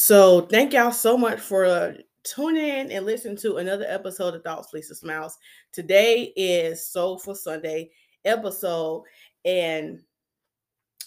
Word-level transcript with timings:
So 0.00 0.40
thank 0.40 0.72
y'all 0.72 0.92
so 0.92 1.14
much 1.14 1.40
for 1.40 1.66
uh, 1.66 1.92
tuning 2.24 2.64
in 2.64 2.90
and 2.90 3.04
listening 3.04 3.36
to 3.36 3.56
another 3.56 3.84
episode 3.86 4.34
of 4.34 4.42
Thoughts, 4.42 4.72
Lisa 4.72 4.94
Smiles. 4.94 5.36
Today 5.74 6.32
is 6.36 6.88
Soulful 6.88 7.34
Sunday 7.34 7.90
episode, 8.24 9.04
and 9.44 10.00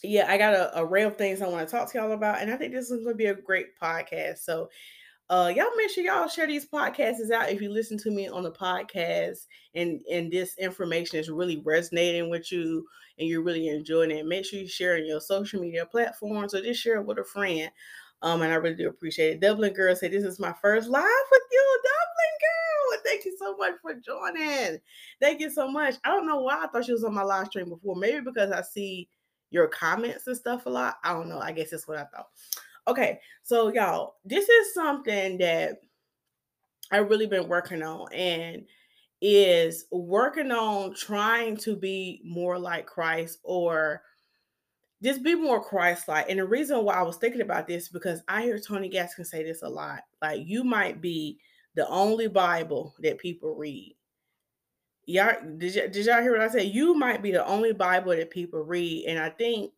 yeah, 0.04 0.28
I 0.29 0.38
got 0.38 0.54
a 0.54 0.79
array 0.79 1.02
of 1.02 1.18
things 1.18 1.42
I 1.42 1.48
want 1.48 1.68
to 1.68 1.71
talk 1.76 1.92
to 1.92 1.98
y'all 1.98 2.12
about, 2.12 2.40
and 2.40 2.54
I 2.54 2.56
think 2.56 2.71
this 2.71 2.92
is 2.92 3.04
going 3.04 3.16
to 3.16 3.16
be 3.16 3.26
a 3.26 3.34
great 3.34 3.70
podcast. 3.82 4.43
So, 4.43 4.70
uh, 5.28 5.52
y'all 5.55 5.75
make 5.75 5.89
sure 5.89 6.04
y'all 6.04 6.28
share 6.28 6.46
these 6.46 6.68
podcasts 6.68 7.32
out 7.32 7.50
if 7.50 7.64
you 7.64 7.71
listen 7.71 7.98
to 7.98 8.12
me 8.12 8.28
on 8.28 8.44
the 8.44 8.52
podcast, 8.52 9.48
and 9.73 10.02
and 10.12 10.32
this 10.32 10.55
information 10.60 11.18
is 11.18 11.32
really 11.32 11.64
resonating 11.66 12.30
with 12.30 12.52
you, 12.52 12.86
and 13.18 13.28
you're 13.28 13.41
really 13.41 13.70
enjoying 13.70 14.12
it. 14.12 14.28
Make 14.28 14.46
sure 14.46 14.60
you 14.60 14.68
share 14.68 14.98
in 14.98 15.07
your 15.07 15.20
social 15.20 15.62
media 15.62 15.84
platforms, 15.84 16.54
or 16.54 16.62
just 16.62 16.80
share 16.80 16.98
it 16.98 17.07
with 17.07 17.18
a 17.18 17.23
friend. 17.23 17.71
Um, 18.24 18.42
and 18.42 18.54
I 18.54 18.55
really 18.55 18.76
do 18.76 18.88
appreciate 18.88 19.34
it. 19.34 19.39
Dublin 19.42 19.74
girl 19.74 19.96
said, 19.96 20.11
This 20.11 20.24
is 20.24 20.39
my 20.39 20.54
first 20.54 20.88
live 20.89 21.04
with 21.04 21.42
you, 21.52 21.79
Dublin 21.84 22.39
girl. 22.39 23.02
Thank 23.06 23.25
you 23.25 23.36
so 23.38 23.57
much 23.57 23.74
for 23.82 23.93
joining. 23.93 24.80
Thank 25.21 25.42
you 25.42 25.50
so 25.50 25.68
much. 25.68 25.96
I 26.06 26.10
don't 26.10 26.25
know 26.25 26.39
why 26.39 26.64
I 26.64 26.68
thought 26.68 26.86
she 26.86 26.94
was 26.94 27.04
on 27.04 27.14
my 27.14 27.24
live 27.24 27.47
stream 27.47 27.70
before. 27.70 27.97
Maybe 27.97 28.21
because 28.21 28.52
I 28.52 28.61
see 28.61 29.10
your 29.52 29.68
comments 29.68 30.28
and 30.28 30.38
stuff 30.38 30.66
a 30.66 30.70
lot. 30.70 30.96
I 31.04 31.11
don't 31.11 31.28
know. 31.28 31.39
I 31.39 31.52
guess 31.52 31.71
that's 31.71 31.88
what 31.88 31.97
I 31.97 32.06
thought. 32.06 32.30
Okay, 32.88 33.20
so 33.44 33.73
y'all, 33.73 34.16
this 34.23 34.47
is 34.47 34.73
something 34.73 35.38
that 35.39 35.81
I've 36.92 37.09
really 37.09 37.28
been 37.28 37.47
working 37.47 37.83
on 37.83 38.11
and 38.14 38.66
is 39.22 39.86
working 39.92 40.52
on 40.52 40.94
trying 40.95 41.58
to 41.58 41.75
be 41.75 42.22
more 42.25 42.58
like 42.58 42.86
Christ 42.86 43.39
or 43.44 44.02
just 45.03 45.22
be 45.22 45.36
more 45.36 45.62
Christ-like. 45.62 46.30
And 46.30 46.39
the 46.39 46.45
reason 46.45 46.84
why 46.84 46.95
I 46.95 47.02
was 47.02 47.17
thinking 47.17 47.42
about 47.42 47.67
this 47.67 47.89
because 47.89 48.22
I 48.28 48.44
hear 48.44 48.58
Tony 48.59 48.88
Gaskins 48.88 49.30
say 49.30 49.44
this 49.44 49.61
a 49.61 49.70
lot. 49.70 50.02
Like 50.22 50.42
you 50.45 50.64
might 50.64 51.02
be 51.02 51.39
the 51.75 51.88
only 51.89 52.27
Bible 52.27 52.95
that 53.00 53.17
people 53.17 53.55
read. 53.55 53.95
Y'all 55.05 55.36
did, 55.58 55.75
y- 55.75 55.88
did 55.88 56.05
y'all 56.05 56.22
hear 56.22 56.31
what 56.31 56.42
I 56.42 56.47
said? 56.50 56.67
You 56.67 56.94
might 56.95 57.22
be 57.22 57.31
the 57.31 57.45
only 57.45 57.73
Bible 57.73 58.16
that 58.16 58.31
people 58.31 58.61
read. 58.61 59.05
And 59.08 59.19
I 59.19 59.30
think 59.30 59.72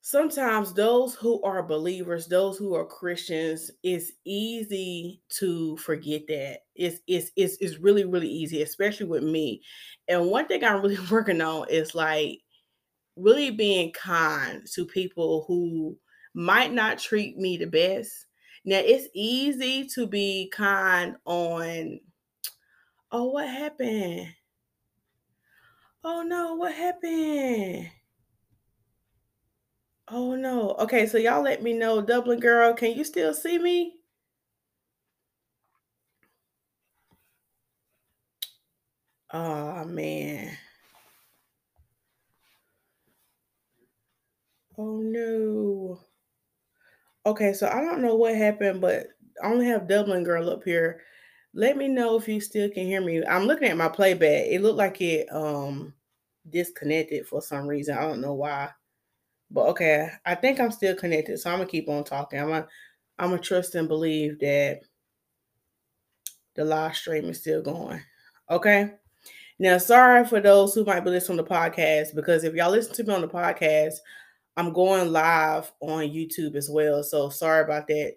sometimes 0.00 0.72
those 0.72 1.14
who 1.14 1.40
are 1.42 1.62
believers, 1.62 2.26
those 2.26 2.58
who 2.58 2.74
are 2.74 2.84
Christians, 2.84 3.70
it's 3.84 4.10
easy 4.24 5.20
to 5.38 5.76
forget 5.76 6.22
that. 6.26 6.62
It's 6.74 6.98
it's 7.06 7.30
it's, 7.36 7.56
it's 7.60 7.78
really, 7.78 8.04
really 8.04 8.28
easy, 8.28 8.62
especially 8.62 9.06
with 9.06 9.22
me. 9.22 9.62
And 10.08 10.26
one 10.26 10.48
thing 10.48 10.64
I'm 10.64 10.82
really 10.82 10.98
working 11.10 11.40
on 11.40 11.68
is 11.68 11.94
like 11.94 12.40
really 13.18 13.50
being 13.50 13.92
kind 13.92 14.66
to 14.74 14.86
people 14.86 15.44
who 15.48 15.96
might 16.34 16.72
not 16.72 16.98
treat 16.98 17.36
me 17.36 17.56
the 17.56 17.66
best. 17.66 18.26
Now 18.64 18.78
it's 18.78 19.08
easy 19.14 19.86
to 19.94 20.06
be 20.06 20.50
kind 20.54 21.16
on, 21.24 22.00
oh, 23.12 23.24
what 23.30 23.48
happened? 23.48 24.28
Oh 26.04 26.22
no, 26.22 26.54
what 26.54 26.74
happened? 26.74 27.90
Oh 30.08 30.34
no. 30.34 30.74
Okay, 30.80 31.06
so 31.06 31.18
y'all 31.18 31.42
let 31.42 31.62
me 31.62 31.72
know, 31.72 32.00
Dublin 32.02 32.40
girl, 32.40 32.74
can 32.74 32.92
you 32.92 33.04
still 33.04 33.34
see 33.34 33.58
me? 33.58 33.94
Oh 39.32 39.84
man. 39.84 40.56
Oh 44.78 45.00
no. 45.00 46.00
Okay, 47.26 47.52
so 47.52 47.66
I 47.68 47.80
don't 47.82 48.00
know 48.00 48.14
what 48.14 48.34
happened, 48.36 48.80
but 48.80 49.08
I 49.42 49.48
only 49.48 49.66
have 49.66 49.88
Dublin 49.88 50.24
girl 50.24 50.48
up 50.48 50.64
here. 50.64 51.02
Let 51.52 51.76
me 51.76 51.88
know 51.88 52.16
if 52.16 52.28
you 52.28 52.40
still 52.40 52.70
can 52.70 52.86
hear 52.86 53.00
me. 53.00 53.24
I'm 53.26 53.44
looking 53.44 53.68
at 53.68 53.76
my 53.76 53.88
playback. 53.88 54.46
It 54.46 54.62
looked 54.62 54.78
like 54.78 55.00
it 55.00 55.26
um 55.32 55.94
disconnected 56.48 57.26
for 57.26 57.42
some 57.42 57.66
reason. 57.66 57.98
I 57.98 58.02
don't 58.02 58.20
know 58.20 58.34
why. 58.34 58.70
But 59.50 59.66
okay, 59.68 60.10
I 60.24 60.34
think 60.36 60.60
I'm 60.60 60.70
still 60.70 60.94
connected. 60.94 61.38
So 61.38 61.50
I'm 61.50 61.58
gonna 61.58 61.70
keep 61.70 61.88
on 61.88 62.04
talking. 62.04 62.40
I'm 62.40 62.48
gonna 62.48 62.68
I'm 63.18 63.30
gonna 63.30 63.42
trust 63.42 63.74
and 63.74 63.88
believe 63.88 64.38
that 64.40 64.80
the 66.54 66.64
live 66.64 66.96
stream 66.96 67.24
is 67.26 67.40
still 67.40 67.62
going. 67.62 68.02
Okay. 68.50 68.92
Now, 69.58 69.78
sorry 69.78 70.24
for 70.24 70.40
those 70.40 70.74
who 70.74 70.84
might 70.84 71.00
be 71.00 71.10
listening 71.10 71.38
to 71.38 71.44
the 71.44 71.50
podcast 71.50 72.14
because 72.14 72.44
if 72.44 72.54
y'all 72.54 72.70
listen 72.70 72.94
to 72.94 73.04
me 73.04 73.14
on 73.14 73.22
the 73.22 73.28
podcast, 73.28 73.94
I'm 74.58 74.72
going 74.72 75.12
live 75.12 75.70
on 75.80 76.08
YouTube 76.08 76.56
as 76.56 76.68
well. 76.68 77.04
So 77.04 77.28
sorry 77.28 77.62
about 77.62 77.86
that 77.86 78.16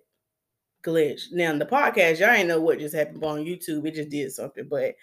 glitch. 0.83 1.31
Now, 1.31 1.51
in 1.51 1.59
the 1.59 1.67
podcast, 1.67 2.19
y'all 2.19 2.31
ain't 2.31 2.47
know 2.47 2.59
what 2.59 2.79
just 2.79 2.95
happened 2.95 3.23
on 3.23 3.45
YouTube. 3.45 3.85
It 3.85 3.93
just 3.93 4.09
did 4.09 4.31
something, 4.31 4.67
but 4.67 4.95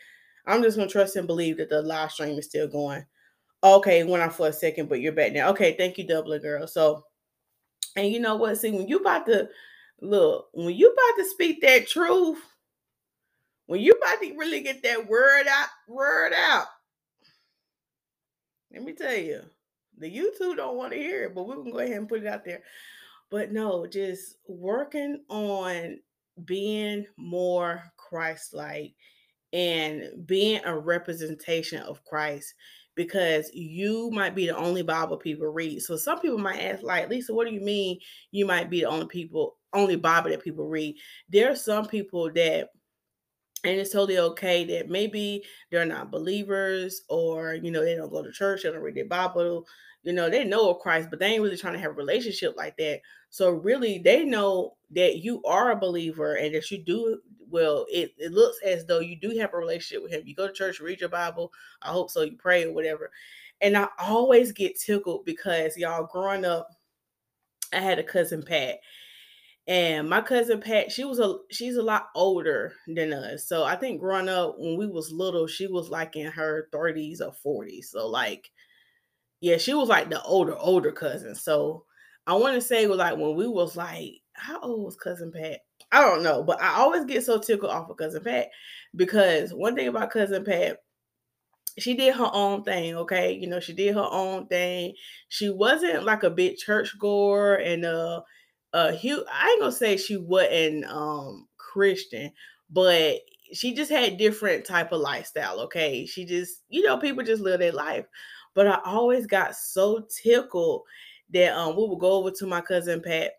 I'm 0.47 0.65
just 0.65 0.77
gonna 0.77 0.91
trust 0.91 1.15
and 1.15 1.29
believe 1.29 1.59
that 1.59 1.71
the 1.71 1.81
live 1.81 2.11
stream 2.11 2.37
is 2.41 2.47
still 2.47 2.67
going. 2.67 3.07
Okay, 3.63 4.03
went 4.03 4.25
off 4.25 4.37
for 4.37 4.49
a 4.49 4.53
second, 4.53 4.89
but 4.89 5.01
you're 5.01 5.13
back 5.13 5.33
now. 5.33 5.49
Okay, 5.51 5.77
thank 5.79 5.97
you, 5.97 6.09
Dublin 6.09 6.43
girl. 6.43 6.67
So, 6.67 7.05
and 7.95 8.09
you 8.09 8.19
know 8.19 8.35
what? 8.35 8.59
See, 8.59 8.73
when 8.73 8.89
you 8.89 8.99
about 8.99 9.25
to 9.27 9.49
look, 10.01 10.49
when 10.55 10.75
you 10.75 10.91
about 10.91 11.23
to 11.23 11.31
speak 11.31 11.61
that 11.61 11.87
truth, 11.87 12.43
when 13.67 13.79
you 13.79 13.93
about 13.93 14.21
to 14.21 14.35
really 14.37 14.61
get 14.61 14.83
that 14.83 15.09
word 15.09 15.47
out, 15.49 15.69
word 15.87 16.33
out. 16.33 16.67
Let 18.73 18.83
me 18.83 18.93
tell 18.93 19.15
you, 19.15 19.43
the 19.99 20.11
YouTube 20.11 20.57
don't 20.57 20.77
want 20.77 20.93
to 20.93 20.99
hear 20.99 21.25
it, 21.25 21.35
but 21.35 21.47
we 21.47 21.55
can 21.55 21.73
go 21.73 21.79
ahead 21.79 21.97
and 21.97 22.09
put 22.09 22.23
it 22.23 22.27
out 22.27 22.45
there. 22.45 22.63
But 23.31 23.53
no, 23.53 23.87
just 23.87 24.37
working 24.47 25.23
on 25.29 25.99
being 26.45 27.07
more 27.17 27.83
Christ-like 27.97 28.95
and 29.53 30.27
being 30.27 30.61
a 30.65 30.79
representation 30.79 31.83
of 31.83 32.05
Christ 32.05 32.55
because 32.95 33.51
you 33.55 34.11
might 34.11 34.35
be 34.35 34.47
the 34.47 34.57
only 34.57 34.83
Bible 34.83 35.17
people 35.17 35.47
read. 35.47 35.81
So 35.83 35.97
some 35.97 36.21
people 36.21 36.39
might 36.39 36.61
ask, 36.61 36.83
like, 36.83 37.09
Lisa, 37.09 37.33
what 37.33 37.47
do 37.47 37.55
you 37.55 37.61
mean 37.61 37.99
you 38.31 38.45
might 38.45 38.71
be 38.71 38.81
the 38.81 38.89
only 38.89 39.07
people, 39.07 39.57
only 39.73 39.97
Bible 39.97 40.31
that 40.31 40.43
people 40.43 40.67
read? 40.67 40.97
There 41.29 41.51
are 41.51 41.57
some 41.57 41.87
people 41.87 42.31
that 42.33 42.71
and 43.65 43.79
it's 43.79 43.91
totally 43.91 44.19
okay 44.19 44.65
that 44.65 44.89
maybe 44.89 45.43
they're 45.71 45.85
not 45.85 46.11
believers 46.11 47.03
or 47.09 47.55
you 47.55 47.71
know 47.71 47.85
they 47.85 47.97
don't 47.97 48.11
go 48.11 48.23
to 48.23 48.31
church 48.31 48.63
they 48.63 48.71
don't 48.71 48.81
read 48.81 48.95
their 48.95 49.05
bible 49.05 49.67
you 50.03 50.13
know 50.13 50.31
they 50.31 50.45
know 50.45 50.71
of 50.71 50.79
christ 50.79 51.09
but 51.11 51.19
they 51.19 51.27
ain't 51.27 51.43
really 51.43 51.57
trying 51.57 51.73
to 51.73 51.79
have 51.79 51.91
a 51.91 51.95
relationship 51.95 52.55
like 52.57 52.77
that 52.77 53.01
so 53.31 53.51
really 53.51 53.99
they 53.99 54.25
know 54.25 54.77
that 54.91 55.19
you 55.19 55.43
are 55.45 55.73
a 55.73 55.77
believer 55.77 56.35
and 56.35 56.55
that 56.55 56.71
you 56.71 56.79
do 56.79 57.21
well 57.51 57.87
it, 57.91 58.13
it 58.19 58.33
looks 58.33 58.59
as 58.65 58.87
though 58.87 59.01
you 59.01 59.17
do 59.17 59.37
have 59.39 59.53
a 59.53 59.57
relationship 59.57 60.03
with 60.03 60.13
him 60.13 60.23
you 60.25 60.35
go 60.35 60.47
to 60.47 60.53
church 60.53 60.81
read 60.81 61.01
your 61.01 61.09
bible 61.09 61.53
i 61.83 61.89
hope 61.89 62.11
so 62.11 62.23
you 62.23 62.37
pray 62.37 62.65
or 62.65 62.73
whatever 62.73 63.11
and 63.61 63.77
i 63.77 63.89
always 63.99 64.53
get 64.53 64.79
tickled 64.79 65.25
because 65.25 65.77
y'all 65.77 66.09
growing 66.11 66.45
up 66.45 66.69
i 67.73 67.81
had 67.81 67.99
a 67.99 68.05
cousin 68.05 68.43
pat 68.43 68.79
and 69.69 70.09
my 70.09 70.23
cousin 70.23 70.63
Pat, 70.63 70.91
she 70.91 71.05
was 71.05 71.19
a 71.19 71.37
she's 71.51 71.77
a 71.77 71.83
lot 71.83 72.09
older 72.15 72.73
than 72.87 73.13
us. 73.13 73.47
So 73.47 73.65
I 73.65 73.77
think 73.77 74.01
growing 74.01 74.31
up 74.31 74.55
when 74.57 74.79
we 74.79 74.87
was 74.87 75.13
little, 75.13 75.47
she 75.47 75.67
was 75.67 75.91
like 75.91 76.17
in 76.17 76.33
her 76.33 76.71
30s 76.73 77.21
or 77.21 77.35
40s. 77.45 77.85
So 77.85 78.09
like, 78.09 78.51
yeah, 79.41 79.57
she 79.57 79.75
was 79.75 79.89
like 79.89 80.11
the 80.11 80.23
older, 80.23 80.57
older 80.59 80.93
cousin. 80.93 81.35
So 81.35 81.85
I 82.27 82.35
want 82.35 82.55
to 82.55 82.61
say 82.61 82.87
like 82.87 83.17
when 83.17 83.35
we 83.37 83.47
was 83.47 83.77
like, 83.77 84.21
how 84.35 84.61
old 84.61 84.85
was 84.85 84.97
cousin 84.97 85.33
Pat? 85.33 85.61
I 85.91 86.03
don't 86.03 86.23
know, 86.23 86.43
but 86.43 86.61
I 86.61 86.75
always 86.75 87.05
get 87.05 87.25
so 87.25 87.39
tickled 87.39 87.71
off 87.71 87.89
of 87.89 87.97
cousin 87.97 88.23
Pat 88.23 88.49
because 88.95 89.53
one 89.53 89.75
thing 89.75 89.89
about 89.89 90.11
cousin 90.11 90.45
Pat, 90.45 90.79
she 91.79 91.95
did 91.95 92.15
her 92.15 92.31
own 92.33 92.65
thing, 92.65 92.97
okay? 92.97 93.33
You 93.33 93.47
know, 93.49 93.61
she 93.61 93.73
did 93.73 93.95
her 93.95 94.09
own 94.11 94.47
thing. 94.49 94.95
She 95.29 95.49
wasn't 95.49 96.05
like 96.05 96.25
a 96.25 96.31
big 96.31 96.57
church 96.57 96.99
goer 96.99 97.55
and 97.55 97.85
uh 97.85 98.23
uh 98.73 98.93
Hugh, 98.93 99.25
I 99.33 99.51
ain't 99.51 99.61
gonna 99.61 99.73
say 99.73 99.97
she 99.97 100.17
wasn't 100.17 100.85
um 100.87 101.49
Christian, 101.57 102.33
but 102.69 103.21
she 103.53 103.75
just 103.75 103.91
had 103.91 104.19
different 104.19 104.65
type 104.65 104.93
of 104.93 105.01
lifestyle. 105.01 105.61
Okay, 105.61 106.07
she 106.07 106.25
just 106.25 106.63
you 106.69 106.83
know 106.83 106.97
people 106.99 107.25
just 107.25 107.43
live 107.43 107.61
their 107.61 107.73
life, 107.73 108.07
but 108.55 108.67
I 108.67 108.81
always 108.85 109.27
got 109.27 109.57
so 109.57 110.07
tickled 110.23 110.83
that 111.31 111.57
um 111.57 111.77
we 111.77 111.87
would 111.87 111.99
go 112.01 112.13
over 112.13 112.31
to 112.33 112.47
my 112.47 112.61
cousin 112.61 113.03
Pat 113.03 113.33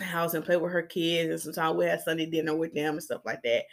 house 0.00 0.34
and 0.34 0.44
play 0.44 0.56
with 0.56 0.72
her 0.72 0.82
kids, 0.82 1.30
and 1.30 1.54
sometimes 1.54 1.76
we 1.76 1.86
had 1.86 2.00
Sunday 2.02 2.26
dinner 2.26 2.54
with 2.56 2.74
them 2.74 2.94
and 2.94 3.02
stuff 3.02 3.22
like 3.24 3.42
that. 3.42 3.64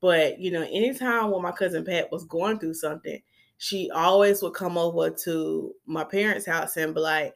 But 0.00 0.38
you 0.38 0.50
know, 0.50 0.62
anytime 0.62 1.30
when 1.30 1.42
my 1.42 1.52
cousin 1.52 1.84
Pat 1.84 2.10
was 2.12 2.24
going 2.24 2.58
through 2.58 2.74
something, 2.74 3.20
she 3.58 3.90
always 3.90 4.42
would 4.42 4.54
come 4.54 4.76
over 4.78 5.10
to 5.10 5.74
my 5.86 6.04
parents' 6.04 6.46
house 6.46 6.76
and 6.76 6.94
be 6.94 7.00
like, 7.00 7.34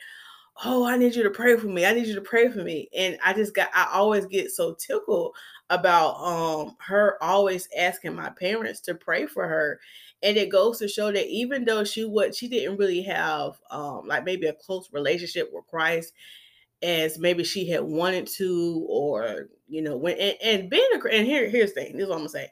oh, 0.65 0.85
I 0.87 0.97
need 0.97 1.15
you 1.15 1.23
to 1.23 1.31
pray 1.31 1.57
for 1.57 1.67
me. 1.69 1.87
I 1.87 1.93
need 1.93 2.07
you 2.07 2.15
to 2.15 2.21
pray 2.21 2.49
for 2.49 2.63
me. 2.63 2.89
And 2.97 3.19
I 3.25 3.33
just 3.33 3.55
got 3.55 3.69
I 3.75 3.89
always 3.93 4.27
get 4.27 4.51
so 4.51 4.75
tickled 4.75 5.35
about 5.71 6.17
um 6.17 6.77
her 6.81 7.17
always 7.23 7.69
asking 7.79 8.15
my 8.15 8.31
parents 8.31 8.81
to 8.83 8.95
pray 8.95 9.27
for 9.27 9.47
her. 9.49 9.81
And 10.23 10.37
it 10.37 10.51
goes 10.51 10.79
to 10.79 10.89
show 10.89 11.11
that 11.13 11.27
even 11.29 11.65
though 11.65 11.85
she 11.85 12.05
what 12.05 12.35
she 12.35 12.49
didn't 12.49 12.79
really 12.79 13.03
have 13.03 13.59
um 13.71 14.07
like 14.07 14.25
maybe 14.25 14.47
a 14.47 14.53
close 14.53 14.91
relationship 14.93 15.51
with 15.53 15.67
Christ, 15.67 16.13
as 16.83 17.19
maybe 17.19 17.45
she 17.45 17.69
had 17.69 17.83
wanted 17.83 18.27
to, 18.27 18.87
or 18.89 19.49
you 19.69 19.83
know, 19.83 19.97
when 19.97 20.17
and, 20.19 20.37
and 20.43 20.71
being 20.71 20.89
a 20.95 21.09
and 21.09 21.27
here 21.27 21.49
here's 21.49 21.73
the 21.73 21.83
thing. 21.83 21.95
This 21.95 22.05
is 22.05 22.09
what 22.09 22.17
I'm 22.17 22.21
gonna 22.21 22.31
say. 22.31 22.49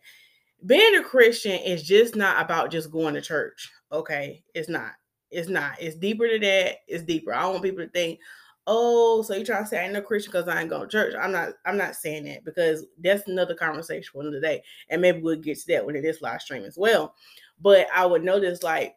Being 0.66 0.96
a 0.96 1.02
Christian 1.04 1.52
is 1.60 1.82
just 1.84 2.16
not 2.16 2.42
about 2.42 2.70
just 2.70 2.90
going 2.90 3.14
to 3.14 3.20
church. 3.20 3.70
Okay, 3.92 4.42
it's 4.54 4.68
not. 4.68 4.92
It's 5.30 5.48
not. 5.48 5.80
It's 5.80 5.96
deeper 5.96 6.28
than 6.28 6.40
that. 6.42 6.76
It's 6.86 7.04
deeper. 7.04 7.34
I 7.34 7.46
want 7.46 7.62
people 7.62 7.84
to 7.84 7.90
think, 7.90 8.20
oh, 8.66 9.22
so 9.22 9.34
you 9.34 9.44
trying 9.44 9.64
to 9.64 9.69
say 9.69 9.80
I 9.80 9.84
ain't 9.84 9.94
no 9.94 10.02
Christian 10.02 10.30
because 10.30 10.48
I 10.48 10.60
ain't 10.60 10.70
going 10.70 10.82
to 10.82 10.88
church. 10.88 11.14
I'm 11.20 11.32
not, 11.32 11.50
I'm 11.64 11.76
not 11.76 11.96
saying 11.96 12.25
that 12.25 12.44
because 12.44 12.86
that's 13.02 13.26
another 13.28 13.54
conversation 13.54 14.10
for 14.12 14.22
another 14.22 14.40
day. 14.40 14.62
And 14.90 15.00
maybe 15.00 15.20
we'll 15.20 15.36
get 15.36 15.58
to 15.58 15.66
that 15.69 15.86
when 15.86 15.96
it 15.96 16.04
is 16.04 16.20
live 16.20 16.42
stream 16.42 16.64
as 16.64 16.76
well. 16.76 17.14
But 17.60 17.88
I 17.94 18.06
would 18.06 18.22
notice 18.22 18.62
like 18.62 18.94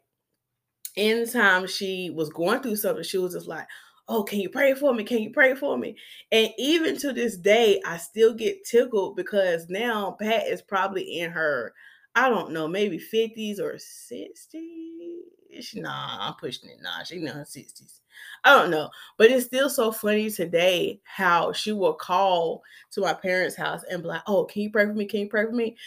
anytime 0.97 1.67
she 1.67 2.09
was 2.09 2.29
going 2.29 2.61
through 2.61 2.75
something, 2.75 3.03
she 3.03 3.17
was 3.17 3.33
just 3.33 3.47
like, 3.47 3.67
Oh, 4.07 4.23
can 4.23 4.41
you 4.41 4.49
pray 4.49 4.73
for 4.73 4.93
me? 4.93 5.05
Can 5.05 5.19
you 5.19 5.29
pray 5.29 5.55
for 5.55 5.77
me? 5.77 5.95
And 6.33 6.49
even 6.57 6.97
to 6.97 7.13
this 7.13 7.37
day, 7.37 7.81
I 7.85 7.95
still 7.95 8.33
get 8.33 8.65
tickled 8.65 9.15
because 9.15 9.69
now 9.69 10.17
Pat 10.19 10.47
is 10.47 10.61
probably 10.61 11.19
in 11.19 11.31
her, 11.31 11.73
I 12.15 12.29
don't 12.29 12.51
know, 12.51 12.67
maybe 12.67 12.99
50s 12.99 13.59
or 13.59 13.75
60s. 13.75 15.75
Nah, 15.75 16.27
I'm 16.27 16.33
pushing 16.35 16.69
it. 16.69 16.77
Nah, 16.81 17.03
she's 17.03 17.21
in 17.21 17.27
her 17.27 17.45
60s. 17.45 17.99
I 18.43 18.57
don't 18.57 18.71
know. 18.71 18.89
But 19.17 19.31
it's 19.31 19.45
still 19.45 19.69
so 19.69 19.91
funny 19.91 20.29
today 20.29 20.99
how 21.03 21.53
she 21.53 21.71
will 21.71 21.93
call 21.93 22.63
to 22.91 23.01
my 23.01 23.13
parents' 23.13 23.55
house 23.55 23.83
and 23.89 24.01
be 24.01 24.09
like, 24.09 24.23
Oh, 24.27 24.45
can 24.45 24.63
you 24.63 24.71
pray 24.71 24.85
for 24.85 24.93
me? 24.93 25.05
Can 25.05 25.21
you 25.21 25.29
pray 25.29 25.45
for 25.45 25.51
me? 25.51 25.77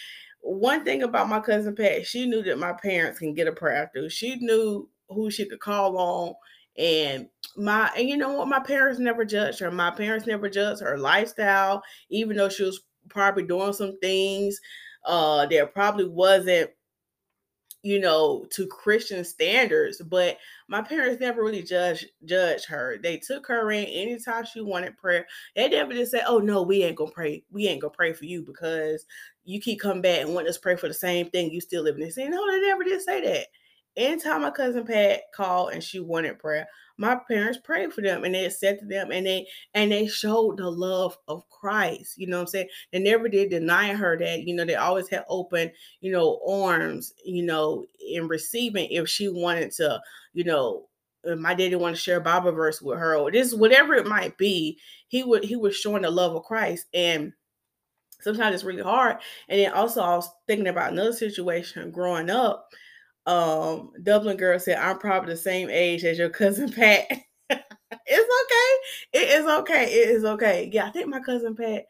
One 0.41 0.85
thing 0.85 1.03
about 1.03 1.29
my 1.29 1.41
cousin 1.41 1.75
Pat, 1.75 2.06
she 2.06 2.26
knew 2.26 2.43
that 2.43 2.59
my 2.59 2.73
parents 2.73 3.19
can 3.19 3.35
get 3.35 3.49
a 3.49 3.53
prayer 3.53 3.91
through. 3.93 4.11
She 4.11 4.37
knew 4.37 4.88
who 5.09 5.31
she 5.31 5.47
could 5.47 5.61
call 5.61 5.97
on. 5.99 6.35
And 6.76 7.29
my 7.56 7.91
and 7.97 8.09
you 8.09 8.17
know 8.17 8.32
what? 8.32 8.49
My 8.49 8.61
parents 8.61 8.99
never 8.99 9.25
judged 9.25 9.61
her. 9.61 9.71
My 9.71 9.91
parents 9.91 10.26
never 10.26 10.49
judged 10.49 10.82
her 10.82 10.99
lifestyle, 10.99 11.82
even 12.11 12.37
though 12.37 12.49
she 12.49 12.65
was 12.65 12.82
probably 13.09 13.44
doing 13.44 13.73
some 13.73 13.99
things 14.00 14.61
uh 15.05 15.47
there 15.47 15.67
probably 15.67 16.09
wasn't 16.09 16.71
you 17.85 18.01
know, 18.01 18.47
to 18.49 18.67
Christian 18.67 19.23
standards, 19.25 20.01
but 20.01 20.39
my 20.69 20.81
parents 20.81 21.21
never 21.21 21.45
really 21.45 21.62
judged 21.62 22.06
judged 22.25 22.65
her. 22.65 22.97
They 23.03 23.19
took 23.19 23.47
her 23.47 23.71
in 23.73 23.85
anytime 23.85 24.47
she 24.47 24.62
wanted 24.62 24.97
prayer. 24.97 25.27
They 25.55 25.69
never 25.69 25.93
just 25.93 26.12
said, 26.12 26.25
"Oh 26.27 26.39
no, 26.39 26.62
we 26.62 26.83
ain't 26.83 26.97
gonna 26.97 27.11
pray. 27.11 27.45
We 27.51 27.67
ain't 27.69 27.83
gonna 27.83 27.93
pray 27.93 28.15
for 28.15 28.25
you 28.25 28.43
because 28.43 29.05
you 29.45 29.61
keep 29.61 29.81
coming 29.81 30.01
back 30.01 30.23
and 30.23 30.35
want 30.35 30.49
us 30.49 30.55
to 30.55 30.62
pray 30.62 30.77
for 30.77 30.89
the 30.89 30.95
same 30.95 31.29
thing. 31.29 31.50
You 31.50 31.61
still 31.61 31.83
living 31.83 32.03
in 32.03 32.11
sin." 32.11 32.31
No, 32.31 32.50
they 32.50 32.59
never 32.62 32.85
did 32.85 33.03
say 33.03 33.21
that. 33.21 33.49
Anytime 33.96 34.43
my 34.43 34.50
cousin 34.50 34.85
Pat 34.85 35.23
called 35.35 35.73
and 35.73 35.82
she 35.82 36.00
wanted 36.00 36.38
prayer, 36.38 36.67
my 36.96 37.19
parents 37.29 37.58
prayed 37.62 37.93
for 37.93 38.02
them 38.02 38.25
and 38.25 38.35
they 38.35 38.44
accepted 38.44 38.88
them 38.88 39.11
and 39.11 39.26
they 39.26 39.46
and 39.75 39.91
they 39.91 40.06
showed 40.06 40.58
the 40.58 40.70
love 40.70 41.17
of 41.29 41.49
Christ. 41.50 42.17
You 42.17 42.29
know 42.29 42.37
what 42.38 42.43
I'm 42.43 42.46
saying? 42.49 42.69
They 42.93 42.99
never 43.00 43.29
did 43.29 43.50
deny 43.50 43.94
her 43.94 44.17
that, 44.19 44.43
you 44.43 44.55
know, 44.55 44.64
they 44.64 44.76
always 44.76 45.08
had 45.08 45.25
open, 45.29 45.73
you 46.00 46.12
know, 46.12 46.41
arms, 46.46 47.12
you 47.25 47.44
know, 47.44 47.85
in 48.08 48.29
receiving 48.29 48.88
if 48.91 49.08
she 49.08 49.29
wanted 49.29 49.73
to, 49.73 50.00
you 50.32 50.44
know, 50.44 50.87
my 51.38 51.55
daddy 51.55 51.75
wanted 51.75 51.94
to 51.97 52.00
share 52.00 52.20
Bible 52.20 52.52
verse 52.52 52.82
with 52.82 52.99
her 52.99 53.17
or 53.17 53.31
this 53.31 53.55
whatever 53.55 53.94
it 53.94 54.06
might 54.06 54.37
be, 54.37 54.79
he 55.08 55.23
would 55.25 55.44
he 55.44 55.56
was 55.56 55.76
showing 55.76 56.02
the 56.02 56.11
love 56.11 56.35
of 56.35 56.44
Christ. 56.44 56.87
And 56.94 57.32
sometimes 58.20 58.55
it's 58.55 58.64
really 58.64 58.82
hard. 58.82 59.17
And 59.49 59.58
then 59.61 59.73
also 59.73 60.00
I 60.00 60.17
was 60.17 60.29
thinking 60.47 60.69
about 60.69 60.93
another 60.93 61.12
situation 61.12 61.90
growing 61.90 62.31
up 62.31 62.69
um 63.26 63.93
Dublin 64.03 64.37
girl 64.37 64.59
said, 64.59 64.79
I'm 64.79 64.99
probably 64.99 65.32
the 65.32 65.41
same 65.41 65.71
age 65.71 66.05
as 66.05 66.19
your 66.19 66.31
cousin 66.31 66.71
Pat. 66.71 67.06
it's 67.50 67.53
okay. 67.53 69.19
It 69.19 69.41
is 69.41 69.47
okay. 69.47 69.85
It 69.85 70.09
is 70.11 70.25
okay. 70.25 70.71
Yeah, 70.73 70.87
I 70.87 70.91
think 70.91 71.09
my 71.09 71.21
cousin 71.21 71.55
Pat, 71.56 71.87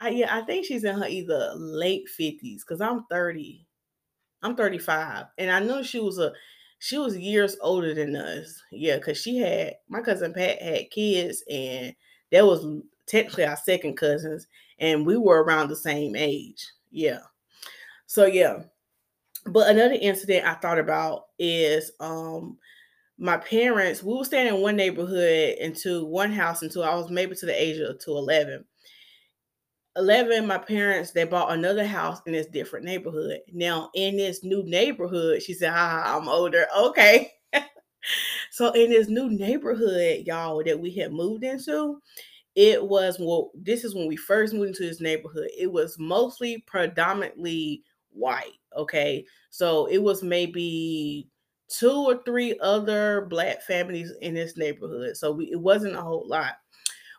I 0.00 0.10
yeah, 0.10 0.34
I 0.34 0.42
think 0.42 0.64
she's 0.64 0.84
in 0.84 0.98
her 0.98 1.06
either 1.06 1.52
late 1.56 2.08
50s 2.18 2.60
because 2.60 2.80
I'm 2.80 3.04
30. 3.10 3.66
I'm 4.42 4.56
35. 4.56 5.26
And 5.38 5.50
I 5.50 5.60
know 5.60 5.82
she 5.82 6.00
was 6.00 6.18
a 6.18 6.32
she 6.78 6.96
was 6.96 7.16
years 7.16 7.56
older 7.60 7.92
than 7.94 8.16
us. 8.16 8.62
Yeah, 8.72 8.96
because 8.96 9.18
she 9.18 9.36
had 9.36 9.74
my 9.88 10.00
cousin 10.00 10.32
Pat 10.32 10.60
had 10.62 10.90
kids, 10.90 11.44
and 11.50 11.94
that 12.32 12.46
was 12.46 12.66
technically 13.06 13.44
our 13.44 13.56
second 13.56 13.96
cousins, 13.96 14.46
and 14.78 15.04
we 15.04 15.16
were 15.16 15.42
around 15.42 15.68
the 15.68 15.76
same 15.76 16.16
age. 16.16 16.66
Yeah. 16.90 17.20
So 18.06 18.24
yeah, 18.24 18.62
but 19.46 19.68
another 19.68 19.96
incident 20.00 20.46
I 20.46 20.54
thought 20.54 20.78
about 20.78 21.26
is 21.38 21.92
um 22.00 22.58
my 23.18 23.36
parents, 23.36 24.02
we 24.02 24.14
were 24.16 24.24
staying 24.24 24.48
in 24.48 24.62
one 24.62 24.76
neighborhood 24.76 25.56
into 25.60 26.06
one 26.06 26.32
house 26.32 26.62
until 26.62 26.82
I 26.82 26.94
was 26.94 27.10
maybe 27.10 27.36
to 27.36 27.46
the 27.46 27.62
age 27.62 27.78
of 27.78 27.98
to 28.00 28.12
11. 28.12 28.64
11, 29.96 30.46
my 30.46 30.56
parents, 30.56 31.10
they 31.12 31.24
bought 31.24 31.52
another 31.52 31.86
house 31.86 32.20
in 32.26 32.32
this 32.32 32.46
different 32.46 32.86
neighborhood. 32.86 33.40
Now, 33.52 33.90
in 33.94 34.16
this 34.16 34.42
new 34.42 34.62
neighborhood, 34.64 35.42
she 35.42 35.52
said, 35.52 35.72
ah, 35.74 36.16
I'm 36.16 36.28
older. 36.28 36.66
Okay. 36.76 37.30
so, 38.50 38.72
in 38.72 38.88
this 38.90 39.08
new 39.08 39.28
neighborhood, 39.28 40.22
y'all, 40.26 40.62
that 40.64 40.80
we 40.80 40.92
had 40.92 41.12
moved 41.12 41.44
into, 41.44 42.00
it 42.54 42.82
was 42.82 43.18
well, 43.18 43.50
this 43.54 43.84
is 43.84 43.94
when 43.94 44.06
we 44.06 44.16
first 44.16 44.54
moved 44.54 44.68
into 44.68 44.84
this 44.84 45.00
neighborhood. 45.00 45.48
It 45.58 45.70
was 45.70 45.98
mostly 45.98 46.64
predominantly 46.66 47.82
white. 48.12 48.58
Okay. 48.76 49.24
So 49.50 49.86
it 49.86 49.98
was 49.98 50.22
maybe 50.22 51.28
two 51.68 52.04
or 52.06 52.22
three 52.24 52.58
other 52.60 53.26
black 53.30 53.62
families 53.62 54.12
in 54.20 54.34
this 54.34 54.56
neighborhood. 54.56 55.16
So 55.16 55.32
we, 55.32 55.46
it 55.46 55.60
wasn't 55.60 55.96
a 55.96 56.02
whole 56.02 56.26
lot. 56.26 56.54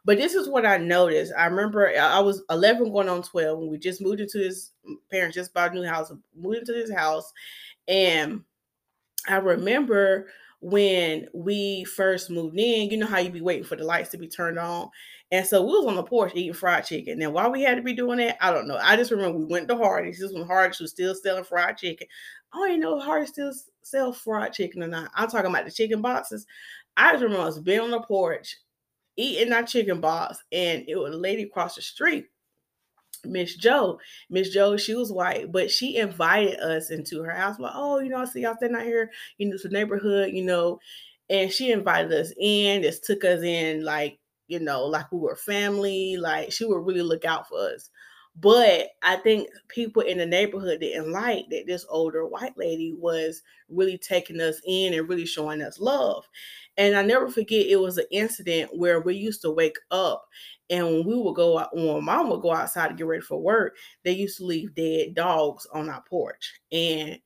But 0.03 0.17
this 0.17 0.33
is 0.33 0.49
what 0.49 0.65
I 0.65 0.77
noticed. 0.77 1.31
I 1.37 1.45
remember 1.45 1.87
uh, 1.87 1.99
I 1.99 2.19
was 2.19 2.43
11 2.49 2.91
going 2.91 3.07
on 3.07 3.21
12 3.21 3.59
when 3.59 3.69
we 3.69 3.77
just 3.77 4.01
moved 4.01 4.19
into 4.19 4.39
his 4.39 4.71
parents 5.11 5.35
just 5.35 5.53
bought 5.53 5.71
a 5.71 5.75
new 5.75 5.83
house, 5.83 6.11
moved 6.35 6.57
into 6.57 6.73
this 6.73 6.91
house. 6.91 7.31
And 7.87 8.43
I 9.27 9.37
remember 9.37 10.27
when 10.61 11.27
we 11.33 11.83
first 11.85 12.29
moved 12.29 12.57
in, 12.59 12.89
you 12.89 12.97
know 12.97 13.07
how 13.07 13.17
you 13.19 13.31
be 13.31 13.41
waiting 13.41 13.63
for 13.63 13.75
the 13.75 13.83
lights 13.83 14.09
to 14.11 14.17
be 14.17 14.27
turned 14.27 14.59
on. 14.59 14.89
And 15.31 15.45
so 15.45 15.61
we 15.61 15.71
was 15.73 15.85
on 15.87 15.95
the 15.95 16.03
porch 16.03 16.33
eating 16.35 16.53
fried 16.53 16.85
chicken. 16.85 17.17
Now, 17.17 17.31
why 17.31 17.47
we 17.47 17.63
had 17.63 17.75
to 17.77 17.81
be 17.81 17.93
doing 17.93 18.17
that, 18.17 18.37
I 18.41 18.51
don't 18.51 18.67
know. 18.67 18.77
I 18.77 18.95
just 18.95 19.11
remember 19.11 19.39
we 19.39 19.45
went 19.45 19.67
to 19.69 19.77
Hardee's. 19.77 20.19
This 20.19 20.31
when 20.31 20.45
Hardee's 20.45 20.79
was 20.79 20.91
still 20.91 21.15
selling 21.15 21.43
fried 21.43 21.77
chicken. 21.77 22.07
I 22.53 22.57
don't 22.57 22.69
even 22.69 22.81
know 22.81 22.99
if 22.99 23.05
Hardee's 23.05 23.29
still 23.29 23.53
sell 23.81 24.13
fried 24.13 24.53
chicken 24.53 24.83
or 24.83 24.87
not. 24.87 25.09
I'm 25.15 25.29
talking 25.29 25.49
about 25.49 25.65
the 25.65 25.71
chicken 25.71 26.01
boxes. 26.01 26.45
I 26.97 27.13
just 27.13 27.23
remember 27.23 27.47
us 27.47 27.57
being 27.57 27.79
on 27.79 27.91
the 27.91 28.01
porch 28.01 28.57
eating 29.17 29.53
our 29.53 29.63
chicken 29.63 30.01
box, 30.01 30.39
and 30.51 30.83
it 30.87 30.95
was 30.95 31.13
a 31.13 31.17
lady 31.17 31.43
across 31.43 31.75
the 31.75 31.81
street 31.81 32.27
Miss 33.25 33.55
Joe. 33.55 33.99
Miss 34.29 34.49
Joe, 34.49 34.77
she 34.77 34.95
was 34.95 35.11
white, 35.11 35.51
but 35.51 35.69
she 35.71 35.97
invited 35.97 36.59
us 36.59 36.89
into 36.91 37.21
her 37.23 37.31
house. 37.35 37.59
Like, 37.59 37.73
oh, 37.75 37.99
you 37.99 38.09
know, 38.09 38.17
I 38.17 38.25
see 38.25 38.41
y'all 38.41 38.55
standing 38.55 38.79
out 38.79 38.85
here, 38.85 39.11
you 39.37 39.49
know, 39.49 39.57
neighborhood, 39.69 40.31
you 40.33 40.43
know, 40.43 40.79
and 41.29 41.51
she 41.51 41.71
invited 41.71 42.11
us 42.13 42.33
in. 42.39 42.83
Just 42.83 43.03
took 43.03 43.23
us 43.23 43.41
in, 43.41 43.83
like, 43.83 44.19
you 44.47 44.59
know, 44.59 44.85
like 44.85 45.11
we 45.11 45.19
were 45.19 45.35
family. 45.35 46.17
Like 46.17 46.51
she 46.51 46.65
would 46.65 46.85
really 46.85 47.01
look 47.03 47.25
out 47.25 47.47
for 47.47 47.57
us. 47.59 47.89
But 48.39 48.89
I 49.03 49.17
think 49.17 49.49
people 49.67 50.01
in 50.01 50.17
the 50.17 50.25
neighborhood 50.25 50.79
didn't 50.79 51.11
like 51.11 51.49
that 51.49 51.67
this 51.67 51.85
older 51.89 52.25
white 52.25 52.57
lady 52.57 52.95
was 52.97 53.41
really 53.69 53.97
taking 53.97 54.39
us 54.39 54.61
in 54.65 54.93
and 54.93 55.07
really 55.07 55.25
showing 55.25 55.61
us 55.61 55.79
love. 55.79 56.27
And 56.77 56.95
I 56.95 57.03
never 57.03 57.29
forget 57.29 57.67
it 57.67 57.79
was 57.79 57.97
an 57.97 58.05
incident 58.09 58.71
where 58.73 59.01
we 59.01 59.15
used 59.15 59.41
to 59.41 59.51
wake 59.51 59.77
up 59.91 60.25
and 60.71 60.85
when 60.85 61.05
we 61.05 61.17
would 61.17 61.35
go 61.35 61.59
out, 61.59 61.75
when 61.75 62.03
mom 62.03 62.29
would 62.29 62.41
go 62.41 62.53
outside 62.53 62.87
to 62.87 62.93
get 62.93 63.05
ready 63.05 63.21
for 63.21 63.37
work, 63.37 63.75
they 64.03 64.13
used 64.13 64.37
to 64.37 64.45
leave 64.45 64.73
dead 64.73 65.13
dogs 65.13 65.67
on 65.73 65.89
our 65.89 66.01
porch. 66.09 66.53
And 66.71 67.19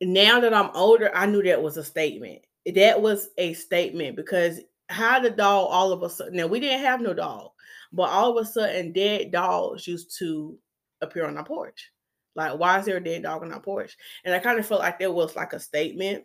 now 0.00 0.40
that 0.40 0.52
I'm 0.52 0.70
older, 0.74 1.14
I 1.14 1.26
knew 1.26 1.42
that 1.44 1.62
was 1.62 1.76
a 1.76 1.84
statement. 1.84 2.40
That 2.74 3.00
was 3.00 3.28
a 3.38 3.54
statement 3.54 4.16
because 4.16 4.60
how 4.88 5.20
the 5.20 5.30
dog 5.30 5.68
all 5.70 5.92
of 5.92 6.02
a 6.02 6.10
sudden 6.10 6.36
now 6.36 6.48
we 6.48 6.58
didn't 6.58 6.80
have 6.80 7.00
no 7.00 7.14
dog, 7.14 7.50
but 7.92 8.10
all 8.10 8.36
of 8.36 8.42
a 8.42 8.48
sudden 8.48 8.92
dead 8.92 9.30
dogs 9.30 9.86
used 9.86 10.16
to 10.18 10.58
appear 11.00 11.26
on 11.26 11.36
our 11.36 11.44
porch. 11.44 11.90
Like, 12.34 12.58
why 12.58 12.78
is 12.78 12.84
there 12.84 12.98
a 12.98 13.04
dead 13.04 13.24
dog 13.24 13.42
on 13.42 13.52
our 13.52 13.60
porch? 13.60 13.96
And 14.24 14.34
I 14.34 14.38
kind 14.38 14.58
of 14.58 14.66
felt 14.66 14.80
like 14.80 14.98
there 14.98 15.12
was 15.12 15.34
like 15.34 15.52
a 15.52 15.60
statement 15.60 16.24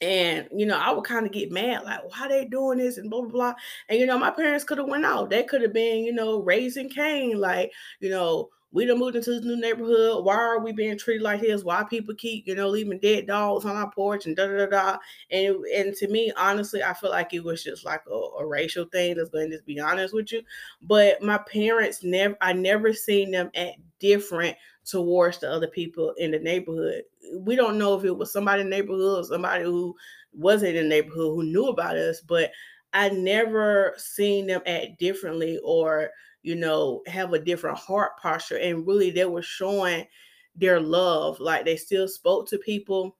and 0.00 0.48
you 0.52 0.66
know, 0.66 0.76
I 0.76 0.90
would 0.90 1.04
kind 1.04 1.24
of 1.24 1.32
get 1.32 1.52
mad, 1.52 1.84
like, 1.84 2.00
why 2.10 2.28
they 2.28 2.44
doing 2.44 2.78
this 2.78 2.98
and 2.98 3.08
blah 3.08 3.22
blah 3.22 3.30
blah. 3.30 3.54
And 3.88 3.98
you 3.98 4.06
know, 4.06 4.18
my 4.18 4.30
parents 4.30 4.64
could 4.64 4.78
have 4.78 4.88
went 4.88 5.04
out. 5.06 5.30
They 5.30 5.44
could 5.44 5.62
have 5.62 5.72
been, 5.72 6.04
you 6.04 6.12
know, 6.12 6.42
raising 6.42 6.88
Cain, 6.90 7.38
like, 7.38 7.72
you 8.00 8.10
know, 8.10 8.50
we 8.74 8.84
done 8.84 8.98
moved 8.98 9.14
into 9.14 9.30
this 9.30 9.44
new 9.44 9.56
neighborhood. 9.56 10.24
Why 10.24 10.34
are 10.34 10.58
we 10.58 10.72
being 10.72 10.98
treated 10.98 11.22
like 11.22 11.40
this? 11.40 11.62
Why 11.62 11.84
people 11.84 12.12
keep, 12.16 12.48
you 12.48 12.56
know, 12.56 12.68
leaving 12.68 12.98
dead 12.98 13.28
dogs 13.28 13.64
on 13.64 13.76
our 13.76 13.88
porch 13.88 14.26
and 14.26 14.34
da 14.34 14.48
da 14.48 14.56
da 14.56 14.66
da. 14.66 14.98
And 15.30 15.64
and 15.66 15.94
to 15.94 16.08
me, 16.08 16.32
honestly, 16.36 16.82
I 16.82 16.92
feel 16.92 17.10
like 17.10 17.32
it 17.32 17.44
was 17.44 17.62
just 17.62 17.84
like 17.84 18.02
a, 18.10 18.14
a 18.14 18.44
racial 18.44 18.86
thing. 18.86 19.16
Let's 19.16 19.30
go 19.30 19.38
and 19.38 19.52
just 19.52 19.64
be 19.64 19.78
honest 19.78 20.12
with 20.12 20.32
you. 20.32 20.42
But 20.82 21.22
my 21.22 21.38
parents 21.38 22.02
never, 22.02 22.36
I 22.40 22.52
never 22.52 22.92
seen 22.92 23.30
them 23.30 23.48
act 23.54 23.78
different 24.00 24.56
towards 24.84 25.38
the 25.38 25.52
other 25.52 25.68
people 25.68 26.12
in 26.18 26.32
the 26.32 26.40
neighborhood. 26.40 27.04
We 27.38 27.54
don't 27.54 27.78
know 27.78 27.96
if 27.96 28.04
it 28.04 28.16
was 28.16 28.32
somebody 28.32 28.62
in 28.62 28.70
the 28.70 28.76
neighborhood 28.76 29.20
or 29.20 29.24
somebody 29.24 29.62
who 29.62 29.94
wasn't 30.32 30.74
in 30.74 30.82
the 30.82 30.88
neighborhood 30.88 31.36
who 31.36 31.44
knew 31.44 31.68
about 31.68 31.96
us, 31.96 32.20
but 32.20 32.50
I 32.92 33.10
never 33.10 33.94
seen 33.98 34.48
them 34.48 34.62
act 34.66 34.98
differently 34.98 35.60
or, 35.64 36.10
you 36.44 36.54
know, 36.54 37.02
have 37.06 37.32
a 37.32 37.38
different 37.38 37.78
heart 37.78 38.12
posture. 38.20 38.58
And 38.58 38.86
really, 38.86 39.10
they 39.10 39.24
were 39.24 39.42
showing 39.42 40.06
their 40.54 40.78
love. 40.78 41.40
Like 41.40 41.64
they 41.64 41.76
still 41.76 42.06
spoke 42.06 42.48
to 42.50 42.58
people 42.58 43.16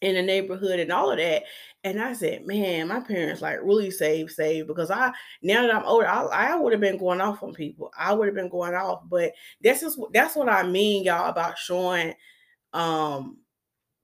in 0.00 0.14
the 0.14 0.22
neighborhood 0.22 0.78
and 0.78 0.92
all 0.92 1.10
of 1.10 1.18
that. 1.18 1.42
And 1.82 2.00
I 2.00 2.12
said, 2.12 2.46
man, 2.46 2.88
my 2.88 3.00
parents 3.00 3.42
like 3.42 3.58
really 3.62 3.90
saved, 3.90 4.30
saved 4.30 4.68
because 4.68 4.90
I 4.90 5.12
now 5.42 5.62
that 5.62 5.74
I'm 5.74 5.84
older, 5.84 6.06
I, 6.06 6.22
I 6.24 6.56
would 6.56 6.72
have 6.72 6.80
been 6.80 6.98
going 6.98 7.20
off 7.20 7.42
on 7.42 7.52
people. 7.52 7.90
I 7.98 8.12
would 8.12 8.26
have 8.26 8.34
been 8.34 8.48
going 8.48 8.74
off, 8.74 9.02
but 9.08 9.32
that's 9.62 9.80
just 9.80 9.98
that's 10.12 10.36
what 10.36 10.48
I 10.48 10.62
mean, 10.62 11.04
y'all, 11.04 11.28
about 11.28 11.58
showing 11.58 12.14
um 12.72 13.38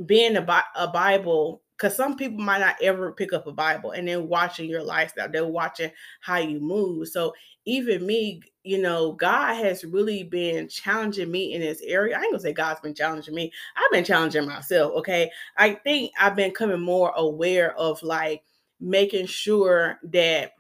being 0.05 0.37
a, 0.37 0.65
a 0.77 0.89
Bible 0.89 1.63
because 1.83 1.97
some 1.97 2.17
people 2.17 2.39
might 2.39 2.61
not 2.61 2.77
ever 2.81 3.11
pick 3.11 3.33
up 3.33 3.49
a 3.49 3.53
Bible 3.53 3.91
and 3.91 4.07
then 4.07 4.29
watching 4.29 4.71
your 4.71 4.85
lifestyle, 4.85 5.29
they're 5.29 5.45
watching 5.45 5.91
how 6.21 6.37
you 6.37 6.61
move. 6.61 7.09
So 7.09 7.33
even 7.65 8.07
me, 8.07 8.41
you 8.63 8.81
know, 8.81 9.13
God 9.13 9.55
has 9.55 9.85
really 9.85 10.23
been 10.23 10.69
challenging 10.69 11.29
me 11.29 11.55
in 11.55 11.61
this 11.61 11.83
area. 11.83 12.17
I 12.17 12.21
ain't 12.21 12.31
gonna 12.31 12.41
say 12.41 12.53
God's 12.53 12.79
been 12.79 12.95
challenging 12.95 13.35
me. 13.35 13.53
I've 13.77 13.91
been 13.91 14.05
challenging 14.05 14.47
myself. 14.47 14.93
Okay. 14.99 15.29
I 15.57 15.75
think 15.75 16.13
I've 16.21 16.37
been 16.37 16.53
coming 16.53 16.81
more 16.81 17.13
aware 17.17 17.77
of 17.77 18.01
like 18.05 18.45
making 18.79 19.27
sure 19.27 19.99
that, 20.05 20.53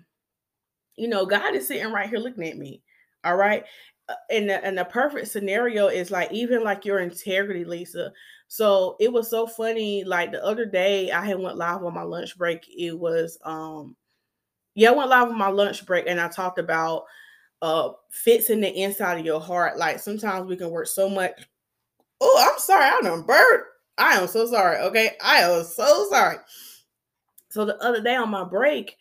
you 0.96 1.06
know, 1.06 1.24
God 1.24 1.54
is 1.54 1.68
sitting 1.68 1.92
right 1.92 2.08
here 2.08 2.18
looking 2.18 2.48
at 2.48 2.58
me. 2.58 2.82
All 3.22 3.36
right. 3.36 3.62
Uh, 4.08 4.14
and 4.28 4.50
the, 4.50 4.64
and 4.64 4.76
the 4.76 4.86
perfect 4.86 5.28
scenario 5.28 5.86
is 5.86 6.10
like 6.10 6.32
even 6.32 6.64
like 6.64 6.84
your 6.84 6.98
integrity, 6.98 7.64
Lisa. 7.64 8.12
So 8.52 8.96
it 9.00 9.10
was 9.10 9.30
so 9.30 9.46
funny. 9.46 10.04
Like 10.04 10.30
the 10.30 10.44
other 10.44 10.66
day, 10.66 11.10
I 11.10 11.24
had 11.24 11.38
went 11.38 11.56
live 11.56 11.82
on 11.82 11.94
my 11.94 12.02
lunch 12.02 12.36
break. 12.36 12.68
It 12.68 12.92
was 12.92 13.38
um, 13.46 13.96
yeah, 14.74 14.90
I 14.90 14.92
went 14.92 15.08
live 15.08 15.28
on 15.28 15.38
my 15.38 15.48
lunch 15.48 15.86
break, 15.86 16.04
and 16.06 16.20
I 16.20 16.28
talked 16.28 16.58
about 16.58 17.04
uh 17.62 17.92
fits 18.10 18.50
in 18.50 18.60
the 18.60 18.68
inside 18.68 19.18
of 19.18 19.24
your 19.24 19.40
heart. 19.40 19.78
Like 19.78 20.00
sometimes 20.00 20.46
we 20.46 20.56
can 20.56 20.68
work 20.68 20.86
so 20.86 21.08
much. 21.08 21.32
Oh, 22.20 22.50
I'm 22.52 22.58
sorry, 22.58 22.84
I 22.84 23.10
am 23.10 23.22
bird. 23.22 23.64
I 23.96 24.20
am 24.20 24.28
so 24.28 24.44
sorry. 24.44 24.80
Okay, 24.80 25.16
I 25.24 25.38
am 25.38 25.64
so 25.64 26.10
sorry. 26.10 26.36
So 27.48 27.64
the 27.64 27.82
other 27.82 28.02
day 28.02 28.16
on 28.16 28.28
my 28.28 28.44
break, 28.44 28.98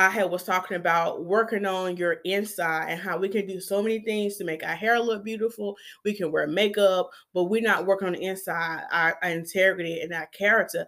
I 0.00 0.08
had 0.08 0.30
was 0.30 0.44
talking 0.44 0.78
about 0.78 1.26
working 1.26 1.66
on 1.66 1.96
your 1.96 2.14
inside 2.24 2.86
and 2.88 3.00
how 3.00 3.18
we 3.18 3.28
can 3.28 3.46
do 3.46 3.60
so 3.60 3.82
many 3.82 3.98
things 3.98 4.36
to 4.36 4.44
make 4.44 4.64
our 4.64 4.74
hair 4.74 4.98
look 4.98 5.22
beautiful. 5.22 5.76
We 6.06 6.14
can 6.14 6.32
wear 6.32 6.46
makeup, 6.46 7.10
but 7.34 7.44
we're 7.44 7.60
not 7.60 7.84
working 7.84 8.08
on 8.08 8.14
the 8.14 8.22
inside, 8.22 8.84
our, 8.90 9.18
our 9.22 9.30
integrity 9.30 10.00
and 10.00 10.14
our 10.14 10.26
character. 10.28 10.86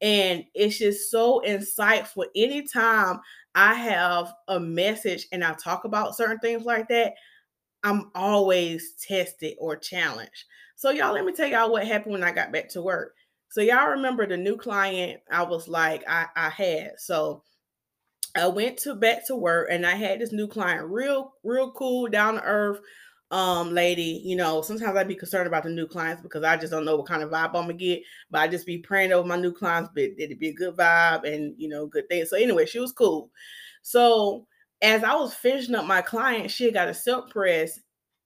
And 0.00 0.44
it's 0.54 0.78
just 0.78 1.10
so 1.10 1.42
insightful. 1.44 2.26
Anytime 2.36 3.18
I 3.56 3.74
have 3.74 4.32
a 4.46 4.60
message 4.60 5.26
and 5.32 5.42
I 5.42 5.54
talk 5.54 5.84
about 5.84 6.16
certain 6.16 6.38
things 6.38 6.64
like 6.64 6.86
that, 6.88 7.14
I'm 7.82 8.12
always 8.14 8.92
tested 8.92 9.56
or 9.58 9.74
challenged. 9.76 10.44
So, 10.76 10.90
y'all, 10.90 11.14
let 11.14 11.24
me 11.24 11.32
tell 11.32 11.48
y'all 11.48 11.72
what 11.72 11.86
happened 11.86 12.12
when 12.12 12.22
I 12.22 12.30
got 12.30 12.52
back 12.52 12.68
to 12.70 12.82
work. 12.82 13.16
So, 13.48 13.60
y'all 13.60 13.90
remember 13.90 14.24
the 14.24 14.36
new 14.36 14.56
client 14.56 15.20
I 15.32 15.42
was 15.42 15.66
like, 15.66 16.04
I, 16.08 16.26
I 16.36 16.48
had. 16.48 16.92
So, 16.98 17.42
I 18.34 18.46
went 18.46 18.78
to 18.78 18.94
back 18.94 19.26
to 19.26 19.36
work 19.36 19.68
and 19.70 19.84
I 19.86 19.94
had 19.94 20.20
this 20.20 20.32
new 20.32 20.48
client, 20.48 20.88
real, 20.88 21.34
real 21.42 21.70
cool, 21.72 22.08
down 22.08 22.34
to 22.34 22.42
earth 22.42 22.80
um 23.30 23.72
lady. 23.72 24.20
You 24.24 24.36
know, 24.36 24.62
sometimes 24.62 24.96
I'd 24.96 25.08
be 25.08 25.14
concerned 25.14 25.46
about 25.46 25.62
the 25.64 25.70
new 25.70 25.86
clients 25.86 26.22
because 26.22 26.44
I 26.44 26.56
just 26.56 26.70
don't 26.72 26.84
know 26.84 26.96
what 26.96 27.06
kind 27.06 27.22
of 27.22 27.30
vibe 27.30 27.48
I'm 27.48 27.52
gonna 27.52 27.74
get. 27.74 28.02
But 28.30 28.40
I 28.42 28.48
just 28.48 28.66
be 28.66 28.78
praying 28.78 29.12
over 29.12 29.26
my 29.26 29.36
new 29.36 29.52
clients, 29.52 29.90
but 29.94 30.04
it'd 30.18 30.38
be 30.38 30.48
a 30.48 30.54
good 30.54 30.76
vibe 30.76 31.24
and 31.30 31.54
you 31.58 31.68
know, 31.68 31.86
good 31.86 32.08
thing. 32.08 32.24
So 32.26 32.36
anyway, 32.36 32.66
she 32.66 32.78
was 32.78 32.92
cool. 32.92 33.30
So 33.82 34.46
as 34.80 35.04
I 35.04 35.14
was 35.14 35.34
finishing 35.34 35.74
up 35.74 35.86
my 35.86 36.02
client, 36.02 36.50
she 36.50 36.70
got 36.72 36.88
a 36.88 36.94
silk 36.94 37.30
press. 37.30 37.80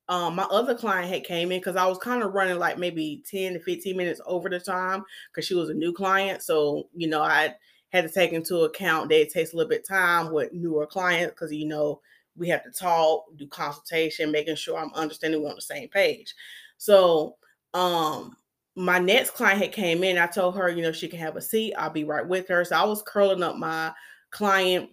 Um, 0.09 0.37
my 0.37 0.45
other 0.45 0.75
client 0.77 1.09
had 1.09 1.25
came 1.25 1.51
in 1.51 1.59
because 1.59 1.75
I 1.77 1.87
was 1.87 1.99
kind 1.99 2.23
of 2.23 2.33
running 2.33 2.59
like 2.59 2.79
maybe 2.79 3.25
10 3.29 3.55
to 3.55 3.61
15 3.61 3.97
minutes 3.97 4.21
over 4.25 4.49
the 4.49 4.61
time 4.61 5.03
because 5.33 5.47
she 5.47 5.55
was 5.55 5.69
a 5.69 5.75
new 5.75 5.93
client. 5.93 6.43
So, 6.43 6.89
you 6.95 7.09
know, 7.09 7.23
I 7.23 7.55
had 7.91 8.07
to 8.07 8.13
take 8.13 8.33
into 8.33 8.61
account 8.61 9.09
that 9.09 9.21
it 9.21 9.33
takes 9.33 9.53
a 9.53 9.57
little 9.57 9.71
bit 9.71 9.81
of 9.81 9.89
time 9.89 10.33
with 10.33 10.53
newer 10.53 10.87
clients 10.87 11.35
because 11.35 11.53
you 11.53 11.67
know 11.67 12.01
we 12.37 12.49
have 12.49 12.63
to 12.65 12.71
talk, 12.71 13.25
do 13.37 13.47
consultation, 13.47 14.31
making 14.31 14.57
sure 14.57 14.77
I'm 14.79 14.93
understanding 14.95 15.43
we're 15.43 15.49
on 15.49 15.55
the 15.55 15.63
same 15.63 15.89
page. 15.89 16.35
So 16.77 17.37
um 17.75 18.37
my 18.77 18.99
next 18.99 19.31
client 19.31 19.61
had 19.61 19.73
came 19.73 20.05
in. 20.05 20.19
I 20.19 20.27
told 20.27 20.55
her, 20.57 20.69
you 20.69 20.83
know, 20.83 20.93
she 20.93 21.09
can 21.09 21.19
have 21.19 21.37
a 21.37 21.41
seat. 21.41 21.75
I'll 21.79 21.91
be 21.91 22.05
right 22.05 22.27
with 22.27 22.47
her. 22.49 22.63
So 22.65 22.77
I 22.77 22.85
was 22.85 23.03
curling 23.03 23.43
up 23.43 23.57
my 23.57 23.93
client. 24.31 24.91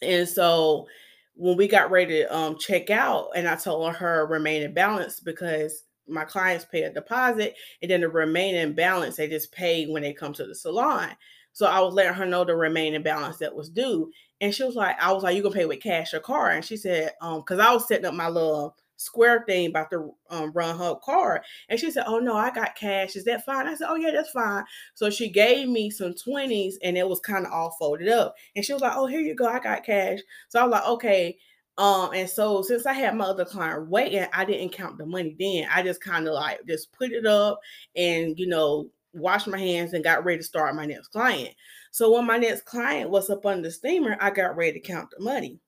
And 0.00 0.26
so 0.26 0.86
when 1.34 1.58
we 1.58 1.68
got 1.68 1.90
ready 1.90 2.22
to 2.22 2.34
um, 2.34 2.56
check 2.58 2.88
out, 2.88 3.28
and 3.36 3.46
I 3.46 3.56
told 3.56 3.94
her 3.96 4.26
remain 4.26 4.62
in 4.62 4.72
balance 4.72 5.20
because 5.20 5.84
my 6.08 6.24
clients 6.24 6.64
pay 6.64 6.84
a 6.84 6.92
deposit 6.92 7.54
and 7.82 7.90
then 7.90 8.00
the 8.00 8.08
remaining 8.08 8.72
balance 8.72 9.16
they 9.16 9.28
just 9.28 9.52
pay 9.52 9.86
when 9.86 10.02
they 10.02 10.12
come 10.12 10.32
to 10.32 10.46
the 10.46 10.54
salon. 10.54 11.10
So 11.56 11.64
I 11.64 11.80
was 11.80 11.94
letting 11.94 12.12
her 12.12 12.26
know 12.26 12.44
the 12.44 12.54
remaining 12.54 13.02
balance 13.02 13.38
that 13.38 13.54
was 13.56 13.70
due. 13.70 14.12
And 14.42 14.54
she 14.54 14.62
was 14.62 14.74
like, 14.74 15.00
I 15.02 15.10
was 15.10 15.22
like, 15.22 15.34
you 15.34 15.42
gonna 15.42 15.54
pay 15.54 15.64
with 15.64 15.80
cash 15.82 16.12
or 16.12 16.20
card? 16.20 16.54
And 16.54 16.62
she 16.62 16.76
said, 16.76 17.12
um, 17.22 17.38
because 17.38 17.58
I 17.58 17.72
was 17.72 17.88
setting 17.88 18.04
up 18.04 18.12
my 18.12 18.28
little 18.28 18.76
square 18.98 19.42
thing 19.46 19.68
about 19.68 19.90
to 19.92 20.12
um, 20.28 20.52
run 20.52 20.76
her 20.78 20.96
card. 21.02 21.40
And 21.70 21.80
she 21.80 21.90
said, 21.90 22.04
Oh 22.06 22.18
no, 22.18 22.36
I 22.36 22.50
got 22.50 22.76
cash. 22.76 23.16
Is 23.16 23.24
that 23.24 23.46
fine? 23.46 23.66
I 23.66 23.74
said, 23.74 23.88
Oh 23.88 23.94
yeah, 23.94 24.10
that's 24.10 24.32
fine. 24.32 24.64
So 24.92 25.08
she 25.08 25.30
gave 25.30 25.66
me 25.66 25.88
some 25.88 26.12
20s 26.12 26.74
and 26.82 26.98
it 26.98 27.08
was 27.08 27.20
kind 27.20 27.46
of 27.46 27.52
all 27.52 27.70
folded 27.78 28.08
up. 28.08 28.34
And 28.54 28.62
she 28.62 28.74
was 28.74 28.82
like, 28.82 28.92
Oh, 28.94 29.06
here 29.06 29.20
you 29.20 29.34
go, 29.34 29.46
I 29.46 29.58
got 29.58 29.82
cash. 29.82 30.18
So 30.48 30.60
I 30.60 30.64
was 30.64 30.72
like, 30.72 30.86
okay. 30.86 31.38
Um, 31.78 32.10
and 32.14 32.28
so 32.28 32.60
since 32.60 32.84
I 32.84 32.92
had 32.94 33.16
my 33.16 33.24
other 33.26 33.46
client 33.46 33.88
waiting, 33.88 34.26
I 34.34 34.44
didn't 34.44 34.72
count 34.72 34.98
the 34.98 35.06
money 35.06 35.36
then. 35.38 35.68
I 35.70 35.82
just 35.82 36.02
kind 36.02 36.28
of 36.28 36.34
like 36.34 36.60
just 36.66 36.92
put 36.92 37.12
it 37.12 37.24
up 37.26 37.60
and 37.94 38.38
you 38.38 38.46
know 38.46 38.90
washed 39.16 39.46
my 39.46 39.58
hands 39.58 39.92
and 39.92 40.04
got 40.04 40.24
ready 40.24 40.38
to 40.38 40.44
start 40.44 40.74
my 40.74 40.86
next 40.86 41.08
client. 41.08 41.54
So 41.90 42.12
when 42.12 42.26
my 42.26 42.36
next 42.36 42.64
client 42.64 43.10
was 43.10 43.30
up 43.30 43.46
on 43.46 43.62
the 43.62 43.70
steamer, 43.70 44.16
I 44.20 44.30
got 44.30 44.56
ready 44.56 44.72
to 44.72 44.80
count 44.80 45.08
the 45.16 45.24
money. 45.24 45.58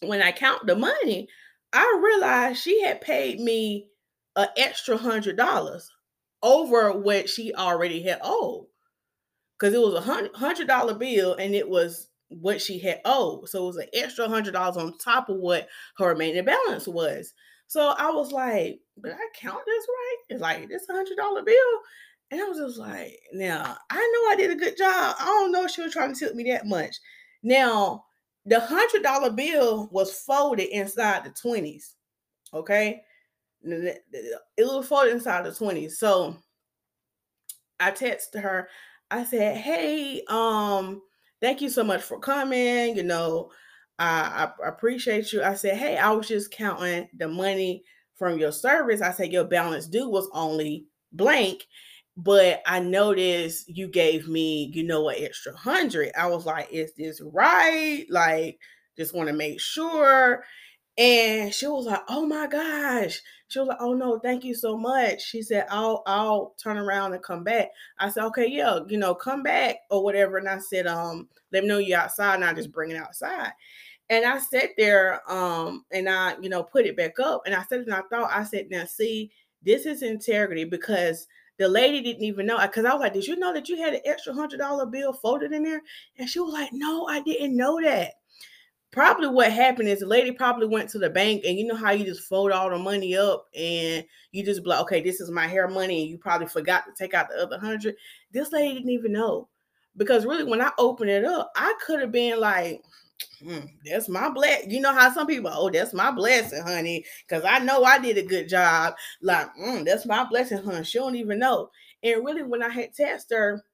When 0.00 0.22
I 0.22 0.32
count 0.32 0.66
the 0.66 0.76
money, 0.76 1.28
I 1.72 2.00
realized 2.02 2.62
she 2.62 2.82
had 2.82 3.00
paid 3.00 3.40
me 3.40 3.88
an 4.36 4.48
extra 4.56 4.96
hundred 4.96 5.36
dollars 5.36 5.90
over 6.42 6.92
what 6.92 7.28
she 7.28 7.52
already 7.54 8.02
had 8.02 8.20
owed. 8.22 8.66
Because 9.58 9.74
it 9.74 9.80
was 9.80 9.94
a 9.94 10.38
hundred 10.38 10.68
dollar 10.68 10.94
bill 10.94 11.34
and 11.34 11.54
it 11.54 11.68
was 11.68 12.08
what 12.28 12.60
she 12.60 12.78
had 12.78 13.00
owed. 13.04 13.48
So 13.48 13.64
it 13.64 13.66
was 13.66 13.76
an 13.76 13.88
extra 13.92 14.28
hundred 14.28 14.52
dollars 14.52 14.76
on 14.76 14.96
top 14.98 15.28
of 15.28 15.36
what 15.36 15.68
her 15.96 16.08
remaining 16.08 16.44
balance 16.44 16.86
was. 16.86 17.32
So 17.66 17.94
I 17.98 18.10
was 18.10 18.32
like, 18.32 18.80
"Did 19.02 19.12
I 19.12 19.28
count 19.34 19.62
this 19.66 19.86
right? 19.88 20.16
It's 20.30 20.40
like 20.40 20.68
this 20.68 20.86
hundred 20.88 21.16
dollar 21.16 21.42
bill. 21.42 21.80
And 22.30 22.40
I 22.40 22.44
was 22.44 22.58
just 22.58 22.78
like, 22.78 23.18
now 23.32 23.76
I 23.90 23.96
know 23.96 24.32
I 24.32 24.36
did 24.36 24.50
a 24.50 24.60
good 24.60 24.76
job. 24.76 25.16
I 25.18 25.24
don't 25.24 25.52
know 25.52 25.64
if 25.64 25.70
she 25.70 25.82
was 25.82 25.92
trying 25.92 26.12
to 26.12 26.18
tip 26.18 26.34
me 26.34 26.44
that 26.50 26.66
much. 26.66 26.96
Now, 27.42 28.04
the 28.44 28.60
hundred 28.60 29.02
dollar 29.02 29.30
bill 29.30 29.88
was 29.92 30.20
folded 30.20 30.68
inside 30.68 31.24
the 31.24 31.30
20s. 31.30 31.94
Okay. 32.52 33.02
It 33.62 34.02
was 34.58 34.86
folded 34.86 35.12
inside 35.12 35.44
the 35.44 35.50
20s. 35.50 35.92
So 35.92 36.36
I 37.80 37.90
texted 37.90 38.42
her. 38.42 38.68
I 39.10 39.24
said, 39.24 39.56
Hey, 39.56 40.22
um, 40.28 41.02
thank 41.40 41.60
you 41.60 41.68
so 41.68 41.84
much 41.84 42.02
for 42.02 42.18
coming. 42.18 42.96
You 42.96 43.04
know, 43.04 43.50
I, 43.98 44.50
I 44.62 44.68
appreciate 44.68 45.32
you. 45.32 45.42
I 45.42 45.54
said, 45.54 45.76
Hey, 45.76 45.96
I 45.96 46.10
was 46.10 46.28
just 46.28 46.50
counting 46.50 47.08
the 47.16 47.28
money 47.28 47.84
from 48.16 48.38
your 48.38 48.52
service. 48.52 49.00
I 49.00 49.12
said, 49.12 49.32
Your 49.32 49.44
balance 49.44 49.86
due 49.86 50.08
was 50.08 50.28
only 50.32 50.86
blank 51.12 51.66
but 52.18 52.62
I 52.66 52.80
noticed 52.80 53.68
you 53.68 53.86
gave 53.86 54.26
me, 54.26 54.72
you 54.74 54.82
know, 54.82 55.08
an 55.08 55.16
extra 55.20 55.56
hundred. 55.56 56.10
I 56.18 56.26
was 56.26 56.44
like, 56.44 56.68
is 56.72 56.92
this 56.94 57.20
right? 57.20 58.04
Like, 58.10 58.58
just 58.96 59.14
want 59.14 59.28
to 59.28 59.32
make 59.34 59.60
sure. 59.60 60.44
And 60.98 61.54
she 61.54 61.68
was 61.68 61.86
like, 61.86 62.02
oh 62.08 62.26
my 62.26 62.48
gosh. 62.48 63.22
She 63.46 63.60
was 63.60 63.68
like, 63.68 63.78
oh 63.80 63.94
no, 63.94 64.18
thank 64.18 64.42
you 64.42 64.56
so 64.56 64.76
much. 64.76 65.22
She 65.22 65.42
said, 65.42 65.66
I'll 65.70 66.02
I'll 66.06 66.54
turn 66.60 66.76
around 66.76 67.14
and 67.14 67.22
come 67.22 67.44
back. 67.44 67.68
I 68.00 68.10
said, 68.10 68.24
okay, 68.24 68.48
yeah, 68.48 68.80
you 68.88 68.98
know, 68.98 69.14
come 69.14 69.44
back 69.44 69.76
or 69.88 70.02
whatever. 70.02 70.38
And 70.38 70.48
I 70.48 70.58
said, 70.58 70.88
um, 70.88 71.28
let 71.52 71.62
me 71.62 71.68
know 71.68 71.78
you're 71.78 72.00
outside 72.00 72.34
and 72.34 72.44
I 72.44 72.52
just 72.52 72.72
bring 72.72 72.90
it 72.90 72.96
outside. 72.96 73.52
And 74.10 74.24
I 74.24 74.38
sat 74.38 74.70
there, 74.76 75.20
um, 75.30 75.84
and 75.92 76.08
I, 76.08 76.34
you 76.40 76.48
know, 76.48 76.64
put 76.64 76.86
it 76.86 76.96
back 76.96 77.20
up. 77.20 77.42
And 77.46 77.54
I 77.54 77.62
said, 77.64 77.80
and 77.80 77.94
I 77.94 78.02
thought, 78.10 78.30
I 78.32 78.42
said, 78.42 78.68
now 78.70 78.86
see, 78.86 79.30
this 79.62 79.86
is 79.86 80.02
integrity 80.02 80.64
because 80.64 81.28
the 81.58 81.68
lady 81.68 82.00
didn't 82.00 82.22
even 82.22 82.46
know 82.46 82.58
because 82.60 82.84
I 82.84 82.92
was 82.92 83.00
like, 83.00 83.12
Did 83.12 83.26
you 83.26 83.36
know 83.36 83.52
that 83.52 83.68
you 83.68 83.76
had 83.76 83.94
an 83.94 84.00
extra 84.04 84.32
hundred 84.32 84.58
dollar 84.58 84.86
bill 84.86 85.12
folded 85.12 85.52
in 85.52 85.64
there? 85.64 85.82
And 86.18 86.28
she 86.28 86.40
was 86.40 86.52
like, 86.52 86.70
No, 86.72 87.06
I 87.06 87.20
didn't 87.20 87.56
know 87.56 87.80
that. 87.82 88.14
Probably 88.90 89.28
what 89.28 89.52
happened 89.52 89.88
is 89.88 90.00
the 90.00 90.06
lady 90.06 90.32
probably 90.32 90.66
went 90.66 90.88
to 90.90 90.98
the 90.98 91.10
bank 91.10 91.42
and 91.44 91.58
you 91.58 91.66
know 91.66 91.76
how 91.76 91.90
you 91.90 92.06
just 92.06 92.26
fold 92.26 92.52
all 92.52 92.70
the 92.70 92.78
money 92.78 93.16
up 93.16 93.46
and 93.54 94.02
you 94.32 94.42
just 94.42 94.62
be 94.62 94.70
like, 94.70 94.80
okay, 94.80 95.02
this 95.02 95.20
is 95.20 95.30
my 95.30 95.46
hair 95.46 95.68
money, 95.68 96.00
and 96.00 96.10
you 96.10 96.16
probably 96.16 96.46
forgot 96.46 96.84
to 96.86 96.92
take 96.96 97.12
out 97.12 97.28
the 97.28 97.42
other 97.42 97.58
hundred. 97.58 97.96
This 98.32 98.50
lady 98.50 98.74
didn't 98.74 98.90
even 98.90 99.12
know 99.12 99.48
because 99.96 100.24
really 100.24 100.44
when 100.44 100.62
I 100.62 100.70
opened 100.78 101.10
it 101.10 101.24
up, 101.24 101.50
I 101.54 101.74
could 101.84 102.00
have 102.00 102.12
been 102.12 102.40
like, 102.40 102.82
mm, 103.42 103.68
that's 103.84 104.08
my 104.08 104.28
bless. 104.30 104.66
You 104.66 104.80
know 104.80 104.92
how 104.92 105.12
some 105.12 105.26
people, 105.26 105.50
oh, 105.52 105.70
that's 105.70 105.94
my 105.94 106.10
blessing, 106.10 106.62
honey, 106.62 107.04
because 107.26 107.44
I 107.44 107.58
know 107.60 107.84
I 107.84 107.98
did 107.98 108.18
a 108.18 108.22
good 108.22 108.48
job. 108.48 108.94
Like, 109.22 109.48
mm, 109.56 109.84
that's 109.84 110.06
my 110.06 110.24
blessing, 110.24 110.58
honey. 110.62 110.84
She 110.84 110.98
don't 110.98 111.16
even 111.16 111.38
know. 111.38 111.70
And 112.02 112.24
really, 112.24 112.42
when 112.42 112.62
I 112.62 112.68
had 112.68 112.94
tested 112.94 113.36
her, 113.36 113.64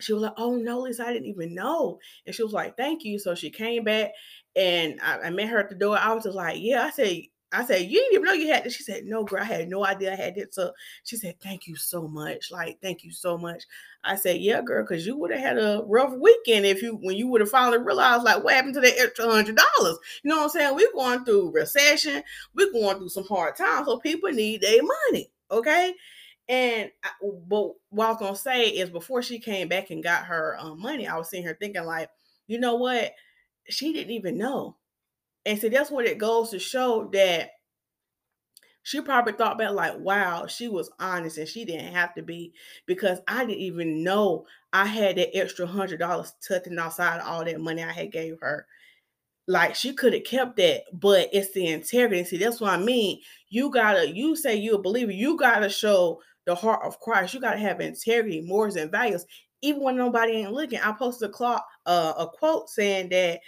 she 0.00 0.12
was 0.12 0.22
like, 0.22 0.34
"Oh 0.36 0.56
no, 0.56 0.80
Lisa, 0.80 1.06
I 1.06 1.12
didn't 1.12 1.28
even 1.28 1.54
know." 1.54 1.98
And 2.26 2.34
she 2.34 2.42
was 2.42 2.52
like, 2.52 2.76
"Thank 2.76 3.04
you." 3.04 3.18
So 3.18 3.34
she 3.34 3.50
came 3.50 3.84
back, 3.84 4.12
and 4.56 4.98
I, 5.02 5.18
I 5.20 5.30
met 5.30 5.48
her 5.48 5.58
at 5.60 5.68
the 5.70 5.76
door. 5.76 5.98
I 5.98 6.12
was 6.14 6.24
just 6.24 6.36
like, 6.36 6.56
"Yeah." 6.60 6.84
I 6.84 6.90
said, 6.90 7.22
I 7.52 7.64
said, 7.64 7.82
You 7.82 7.98
didn't 7.98 8.14
even 8.14 8.24
know 8.24 8.32
you 8.32 8.52
had 8.52 8.64
this. 8.64 8.74
She 8.74 8.82
said, 8.82 9.04
No, 9.04 9.24
girl, 9.24 9.42
I 9.42 9.44
had 9.44 9.68
no 9.68 9.84
idea 9.84 10.12
I 10.12 10.16
had 10.16 10.38
it. 10.38 10.54
So 10.54 10.72
she 11.04 11.16
said, 11.16 11.38
Thank 11.40 11.66
you 11.66 11.76
so 11.76 12.08
much. 12.08 12.50
Like, 12.50 12.78
thank 12.80 13.04
you 13.04 13.12
so 13.12 13.36
much. 13.36 13.64
I 14.04 14.16
said, 14.16 14.40
Yeah, 14.40 14.62
girl, 14.62 14.82
because 14.82 15.06
you 15.06 15.16
would 15.18 15.30
have 15.30 15.40
had 15.40 15.58
a 15.58 15.82
rough 15.86 16.14
weekend 16.14 16.64
if 16.64 16.82
you 16.82 16.98
when 17.02 17.16
you 17.16 17.28
would 17.28 17.42
have 17.42 17.50
finally 17.50 17.78
realized 17.78 18.24
like 18.24 18.42
what 18.42 18.54
happened 18.54 18.74
to 18.74 18.80
that 18.80 18.98
extra 18.98 19.30
hundred 19.30 19.56
dollars. 19.56 19.98
You 20.22 20.30
know 20.30 20.38
what 20.38 20.44
I'm 20.44 20.50
saying? 20.50 20.74
We're 20.74 20.92
going 20.92 21.24
through 21.24 21.52
recession, 21.52 22.22
we're 22.54 22.72
going 22.72 22.96
through 22.96 23.10
some 23.10 23.26
hard 23.26 23.56
times. 23.56 23.86
So 23.86 23.98
people 23.98 24.30
need 24.30 24.62
their 24.62 24.80
money. 25.10 25.30
Okay. 25.50 25.94
And 26.48 26.90
I, 27.04 27.10
but 27.48 27.72
what 27.90 28.06
I 28.06 28.10
was 28.10 28.18
gonna 28.18 28.36
say 28.36 28.68
is 28.68 28.90
before 28.90 29.22
she 29.22 29.38
came 29.38 29.68
back 29.68 29.90
and 29.90 30.02
got 30.02 30.24
her 30.24 30.56
um, 30.58 30.80
money, 30.80 31.06
I 31.06 31.16
was 31.16 31.28
sitting 31.30 31.44
here 31.44 31.56
thinking, 31.60 31.84
like, 31.84 32.08
you 32.46 32.58
know 32.58 32.76
what? 32.76 33.12
She 33.68 33.92
didn't 33.92 34.12
even 34.12 34.38
know 34.38 34.76
and 35.46 35.58
so 35.58 35.68
that's 35.68 35.90
what 35.90 36.06
it 36.06 36.18
goes 36.18 36.50
to 36.50 36.58
show 36.58 37.08
that 37.12 37.50
she 38.84 39.00
probably 39.00 39.32
thought 39.32 39.58
back 39.58 39.70
like, 39.72 39.98
wow, 39.98 40.46
she 40.46 40.68
was 40.68 40.90
honest 40.98 41.38
and 41.38 41.48
she 41.48 41.64
didn't 41.64 41.92
have 41.92 42.14
to 42.14 42.22
be 42.22 42.52
because 42.86 43.20
I 43.28 43.44
didn't 43.44 43.60
even 43.60 44.02
know 44.02 44.46
I 44.72 44.86
had 44.86 45.16
that 45.16 45.36
extra 45.36 45.66
hundred 45.66 45.98
dollars 45.98 46.32
tucking 46.46 46.78
outside 46.78 47.20
of 47.20 47.26
all 47.26 47.44
that 47.44 47.60
money 47.60 47.82
I 47.82 47.92
had 47.92 48.10
gave 48.10 48.38
her. 48.40 48.66
Like 49.46 49.74
she 49.74 49.92
could 49.92 50.12
have 50.12 50.24
kept 50.24 50.56
that, 50.56 50.82
but 50.92 51.28
it's 51.32 51.52
the 51.52 51.66
integrity. 51.66 52.24
See, 52.24 52.38
that's 52.38 52.60
what 52.60 52.72
I 52.72 52.76
mean. 52.76 53.20
You 53.48 53.70
gotta, 53.70 54.12
you 54.12 54.34
say 54.36 54.56
you're 54.56 54.76
a 54.76 54.82
believer, 54.82 55.12
you 55.12 55.36
gotta 55.36 55.68
show 55.68 56.20
the 56.46 56.54
heart 56.54 56.84
of 56.84 56.98
Christ. 57.00 57.34
You 57.34 57.40
gotta 57.40 57.58
have 57.58 57.80
integrity, 57.80 58.40
morals, 58.40 58.76
and 58.76 58.90
values. 58.90 59.26
Even 59.60 59.82
when 59.82 59.96
nobody 59.96 60.32
ain't 60.32 60.52
looking. 60.52 60.80
I 60.80 60.92
posted 60.92 61.30
a, 61.30 61.32
clock, 61.32 61.64
uh, 61.86 62.14
a 62.18 62.26
quote 62.26 62.68
saying 62.68 63.10
that 63.10 63.40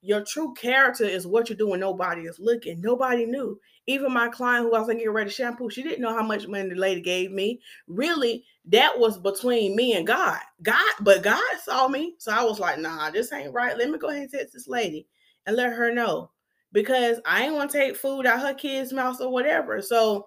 your 0.00 0.24
true 0.24 0.54
character 0.54 1.04
is 1.04 1.26
what 1.26 1.48
you're 1.48 1.58
doing. 1.58 1.80
Nobody 1.80 2.22
is 2.22 2.38
looking. 2.38 2.80
Nobody 2.80 3.26
knew. 3.26 3.58
Even 3.86 4.12
my 4.12 4.28
client 4.28 4.64
who 4.64 4.74
I 4.74 4.80
was 4.80 4.88
getting 4.88 5.10
ready 5.10 5.30
to 5.30 5.34
shampoo, 5.34 5.70
she 5.70 5.82
didn't 5.82 6.02
know 6.02 6.14
how 6.14 6.22
much 6.22 6.46
money 6.46 6.68
the 6.68 6.74
lady 6.74 7.00
gave 7.00 7.30
me. 7.30 7.60
Really, 7.86 8.44
that 8.66 8.98
was 8.98 9.18
between 9.18 9.74
me 9.74 9.94
and 9.94 10.06
God. 10.06 10.38
God, 10.62 10.94
but 11.00 11.22
God 11.22 11.42
saw 11.64 11.88
me. 11.88 12.14
So 12.18 12.32
I 12.32 12.44
was 12.44 12.60
like, 12.60 12.78
nah, 12.78 13.10
this 13.10 13.32
ain't 13.32 13.54
right. 13.54 13.76
Let 13.76 13.90
me 13.90 13.98
go 13.98 14.08
ahead 14.08 14.22
and 14.22 14.30
text 14.30 14.52
this 14.52 14.68
lady 14.68 15.06
and 15.46 15.56
let 15.56 15.72
her 15.72 15.92
know. 15.92 16.30
Because 16.70 17.18
I 17.24 17.44
ain't 17.44 17.54
want 17.54 17.70
to 17.70 17.78
take 17.78 17.96
food 17.96 18.26
out 18.26 18.40
her 18.40 18.54
kids' 18.54 18.92
mouths 18.92 19.20
or 19.20 19.32
whatever. 19.32 19.80
So 19.80 20.26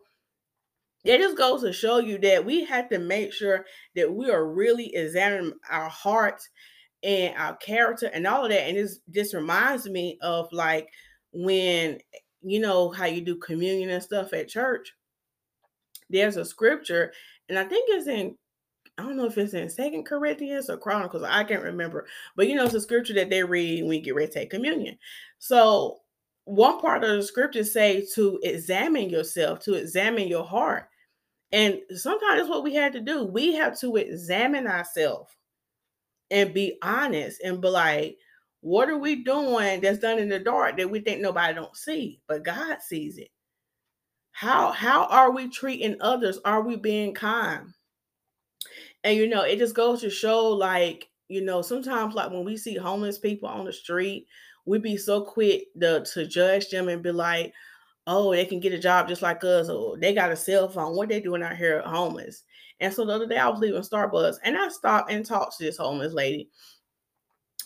it 1.04 1.20
just 1.20 1.38
goes 1.38 1.62
to 1.62 1.72
show 1.72 2.00
you 2.00 2.18
that 2.20 2.46
we 2.46 2.66
have 2.66 2.90
to 2.90 3.00
make 3.00 3.32
sure 3.32 3.66
that 3.96 4.12
we 4.12 4.30
are 4.30 4.52
really 4.52 4.94
examining 4.96 5.54
our 5.70 5.90
hearts 5.90 6.50
and 7.04 7.36
our 7.38 7.56
character 7.58 8.10
and 8.14 8.28
all 8.28 8.46
of 8.46 8.52
that. 8.52 8.68
And 8.68 8.78
this 8.78 9.00
just 9.10 9.34
reminds 9.34 9.88
me 9.88 10.18
of 10.22 10.48
like 10.52 10.90
when 11.34 12.00
you 12.42 12.60
know 12.60 12.90
how 12.90 13.06
you 13.06 13.22
do 13.22 13.36
communion 13.38 13.90
and 13.90 14.04
stuff 14.04 14.34
at 14.34 14.50
church. 14.50 14.94
There's 16.10 16.38
a 16.38 16.44
scripture, 16.44 17.14
and 17.48 17.58
I 17.58 17.64
think 17.64 17.86
it's 17.90 18.08
in 18.08 18.36
I 18.98 19.04
don't 19.04 19.18
know 19.18 19.26
if 19.26 19.38
it's 19.38 19.54
in 19.54 19.70
Second 19.70 20.06
Corinthians 20.06 20.70
or 20.70 20.78
Chronicles. 20.78 21.24
I 21.24 21.44
can't 21.44 21.64
remember, 21.64 22.06
but 22.36 22.48
you 22.48 22.56
know 22.56 22.66
it's 22.66 22.74
a 22.74 22.82
scripture 22.82 23.14
that 23.14 23.30
they 23.30 23.44
read 23.44 23.84
when 23.84 23.94
you 23.94 24.02
get 24.02 24.16
ready 24.16 24.28
to 24.28 24.34
take 24.34 24.50
communion. 24.50 24.98
So 25.40 26.02
one 26.46 26.80
part 26.80 27.04
of 27.04 27.16
the 27.16 27.24
scripture 27.24 27.64
say 27.64 28.06
to 28.16 28.40
examine 28.44 29.10
yourself, 29.10 29.60
to 29.62 29.76
examine 29.76 30.28
your 30.28 30.44
heart. 30.44 30.88
And 31.52 31.80
sometimes 31.96 32.50
what 32.50 32.64
we 32.64 32.74
had 32.74 32.94
to 32.94 33.02
do. 33.02 33.26
We 33.26 33.54
have 33.56 33.80
to 33.80 33.96
examine 33.98 34.68
ourselves 34.68 35.32
and 36.32 36.54
be 36.54 36.78
honest 36.82 37.42
and 37.44 37.62
be 37.62 37.70
like, 37.70 38.18
what 38.62 38.90
are 38.90 38.98
we 38.98 39.24
doing 39.24 39.82
that's 39.82 40.00
done 40.00 40.20
in 40.20 40.30
the 40.30 40.40
dark 40.40 40.78
that 40.78 40.90
we 40.90 41.02
think 41.02 41.22
nobody 41.22 41.54
don't 41.54 41.76
see, 41.78 42.22
but 42.28 42.44
God 42.44 42.82
sees 42.82 43.18
it? 43.18 43.30
How 44.32 44.72
how 44.72 45.06
are 45.06 45.32
we 45.32 45.48
treating 45.50 46.02
others? 46.02 46.40
Are 46.44 46.62
we 46.62 46.76
being 46.76 47.14
kind? 47.14 47.74
And 49.04 49.18
you 49.18 49.28
know, 49.28 49.42
it 49.44 49.58
just 49.58 49.76
goes 49.76 50.02
to 50.02 50.10
show 50.10 50.50
like, 50.50 51.10
you 51.28 51.42
know, 51.42 51.62
sometimes 51.62 52.14
like 52.14 52.32
when 52.32 52.46
we 52.46 52.58
see 52.58 52.76
homeless 52.76 53.18
people 53.20 53.50
on 53.50 53.66
the 53.66 53.74
street, 53.74 54.28
we 54.66 54.80
be 54.80 54.98
so 54.98 55.24
quick 55.24 55.64
to, 55.80 56.04
to 56.14 56.28
judge 56.28 56.70
them 56.70 56.88
and 56.88 57.02
be 57.02 57.12
like, 57.12 57.54
oh, 58.12 58.32
they 58.32 58.46
can 58.46 58.60
get 58.60 58.74
a 58.74 58.80
job 58.80 59.08
just 59.08 59.22
like 59.22 59.44
us, 59.44 59.70
or 59.70 59.98
they 59.98 60.14
got 60.14 60.32
a 60.32 60.36
cell 60.36 60.68
phone. 60.70 60.96
What 60.96 61.10
they 61.10 61.20
doing 61.20 61.44
out 61.44 61.58
here 61.58 61.82
homeless? 61.82 62.44
And 62.82 62.94
so 62.94 63.06
the 63.06 63.14
other 63.14 63.28
day 63.28 63.38
I 63.38 63.48
was 63.48 63.60
leaving 63.60 63.82
Starbucks 63.82 64.38
and 64.44 64.58
I 64.58 64.68
stopped 64.70 65.12
and 65.12 65.26
talked 65.26 65.58
to 65.58 65.64
this 65.64 65.78
homeless 65.78 66.14
lady. 66.14 66.50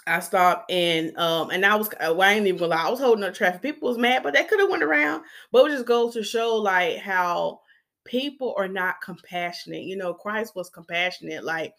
I 0.07 0.19
stopped 0.19 0.69
and 0.69 1.17
um 1.17 1.49
and 1.49 1.65
I 1.65 1.75
was 1.75 1.87
uh, 1.87 2.13
well, 2.13 2.21
I 2.21 2.33
ain't 2.33 2.45
even 2.45 2.59
gonna 2.59 2.75
lie, 2.75 2.85
I 2.85 2.89
was 2.89 2.99
holding 2.99 3.23
up 3.23 3.33
traffic. 3.33 3.61
People 3.61 3.87
was 3.87 3.97
mad, 3.97 4.23
but 4.23 4.33
they 4.33 4.43
could 4.43 4.59
have 4.59 4.69
went 4.69 4.83
around. 4.83 5.23
But 5.51 5.65
it 5.65 5.75
just 5.75 5.85
goes 5.85 6.13
to 6.13 6.23
show 6.23 6.55
like 6.57 6.97
how 6.97 7.61
people 8.03 8.53
are 8.57 8.67
not 8.67 9.01
compassionate. 9.01 9.83
You 9.83 9.95
know, 9.95 10.13
Christ 10.13 10.55
was 10.55 10.69
compassionate. 10.69 11.43
Like 11.43 11.73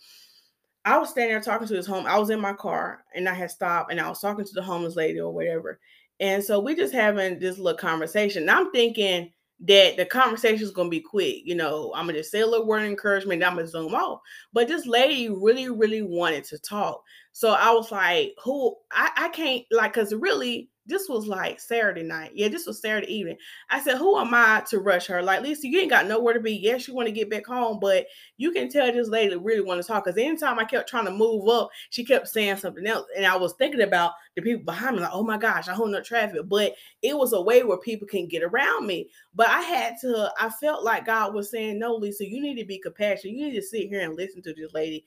I 0.87 0.98
was 0.98 1.11
standing 1.11 1.33
there 1.33 1.42
talking 1.42 1.68
to 1.68 1.74
his 1.74 1.87
home. 1.87 2.07
I 2.07 2.18
was 2.18 2.31
in 2.31 2.40
my 2.40 2.55
car 2.55 3.05
and 3.14 3.29
I 3.29 3.35
had 3.35 3.50
stopped 3.50 3.92
and 3.92 4.00
I 4.00 4.09
was 4.09 4.20
talking 4.20 4.44
to 4.44 4.55
the 4.55 4.62
homeless 4.62 4.96
lady 4.96 5.20
or 5.20 5.33
whatever. 5.33 5.79
And 6.20 6.42
so 6.42 6.59
we 6.61 6.74
just 6.74 6.94
having 6.94 7.38
this 7.38 7.59
little 7.59 7.79
conversation. 7.79 8.42
And 8.42 8.50
I'm 8.50 8.70
thinking 8.72 9.33
that 9.61 9.96
the 9.96 10.05
conversation 10.05 10.62
is 10.62 10.70
going 10.70 10.88
to 10.88 10.90
be 10.90 11.00
quick. 11.00 11.42
You 11.44 11.55
know, 11.55 11.92
I'm 11.94 12.05
going 12.07 12.14
to 12.14 12.20
just 12.20 12.31
say 12.31 12.40
a 12.40 12.46
little 12.46 12.66
word 12.66 12.83
of 12.83 12.88
encouragement, 12.88 13.42
I'm 13.42 13.55
going 13.55 13.66
to 13.66 13.70
zoom 13.70 13.94
off. 13.94 14.20
But 14.52 14.68
this 14.68 14.87
lady 14.87 15.29
really, 15.29 15.68
really 15.70 16.02
wanted 16.02 16.44
to 16.44 16.59
talk. 16.59 17.02
So 17.33 17.50
I 17.50 17.70
was 17.72 17.90
like, 17.90 18.35
who, 18.42 18.76
I, 18.92 19.11
I 19.16 19.29
can't, 19.31 19.64
like, 19.70 19.94
because 19.94 20.14
really, 20.14 20.70
this 20.87 21.09
was 21.09 21.27
like 21.27 21.59
Saturday 21.59 22.03
night. 22.03 22.31
Yeah, 22.35 22.49
this 22.49 22.66
was 22.66 22.81
Saturday 22.81 23.12
evening. 23.12 23.37
I 23.70 23.81
said, 23.83 23.99
Who 23.99 24.18
am 24.18 24.33
I 24.33 24.62
to 24.70 24.79
rush 24.79 25.07
her? 25.09 25.20
Like, 25.22 25.42
Lisa, 25.42 25.66
you 25.66 25.81
ain't 25.81 25.90
got 25.90 26.07
nowhere 26.07 26.35
to 26.35 26.40
be. 26.40 26.55
Yes, 26.55 26.87
you 26.87 26.94
want 26.94 27.07
to 27.07 27.12
get 27.12 27.29
back 27.29 27.44
home, 27.46 27.79
but 27.81 28.07
you 28.37 28.53
can 28.53 28.68
tell 28.68 28.90
this 28.92 29.09
lady 29.09 29.35
really 29.37 29.62
want 29.62 29.83
to 29.83 29.87
talk. 29.87 30.05
Because 30.05 30.18
anytime 30.18 30.59
I 30.59 30.64
kept 30.64 30.88
trying 30.88 31.07
to 31.07 31.11
move 31.11 31.49
up, 31.49 31.70
she 31.90 32.05
kept 32.05 32.29
saying 32.29 32.59
something 32.59 32.87
else. 32.87 33.07
And 33.16 33.27
I 33.27 33.37
was 33.37 33.55
thinking 33.55 33.83
about 33.83 34.12
the 34.37 34.42
people 34.42 34.64
behind 34.64 34.96
me, 34.96 35.03
like, 35.03 35.11
oh 35.12 35.25
my 35.25 35.38
gosh, 35.38 35.68
I 35.68 35.75
hold 35.75 35.94
up 35.94 36.05
traffic. 36.05 36.42
But 36.49 36.75
it 37.03 37.16
was 37.16 37.33
a 37.33 37.40
way 37.40 37.64
where 37.64 37.79
people 37.79 38.07
can 38.07 38.29
get 38.29 38.44
around 38.44 38.87
me. 38.87 39.11
But 39.35 39.49
I 39.49 39.62
had 39.62 39.94
to, 40.03 40.33
I 40.38 40.51
felt 40.51 40.85
like 40.85 41.07
God 41.07 41.35
was 41.35 41.51
saying, 41.51 41.79
No, 41.79 41.96
Lisa, 41.96 42.29
you 42.29 42.40
need 42.40 42.59
to 42.61 42.64
be 42.64 42.79
compassionate. 42.79 43.35
You 43.35 43.46
need 43.46 43.57
to 43.57 43.62
sit 43.62 43.88
here 43.88 44.03
and 44.03 44.16
listen 44.16 44.42
to 44.42 44.55
this 44.55 44.72
lady. 44.72 45.05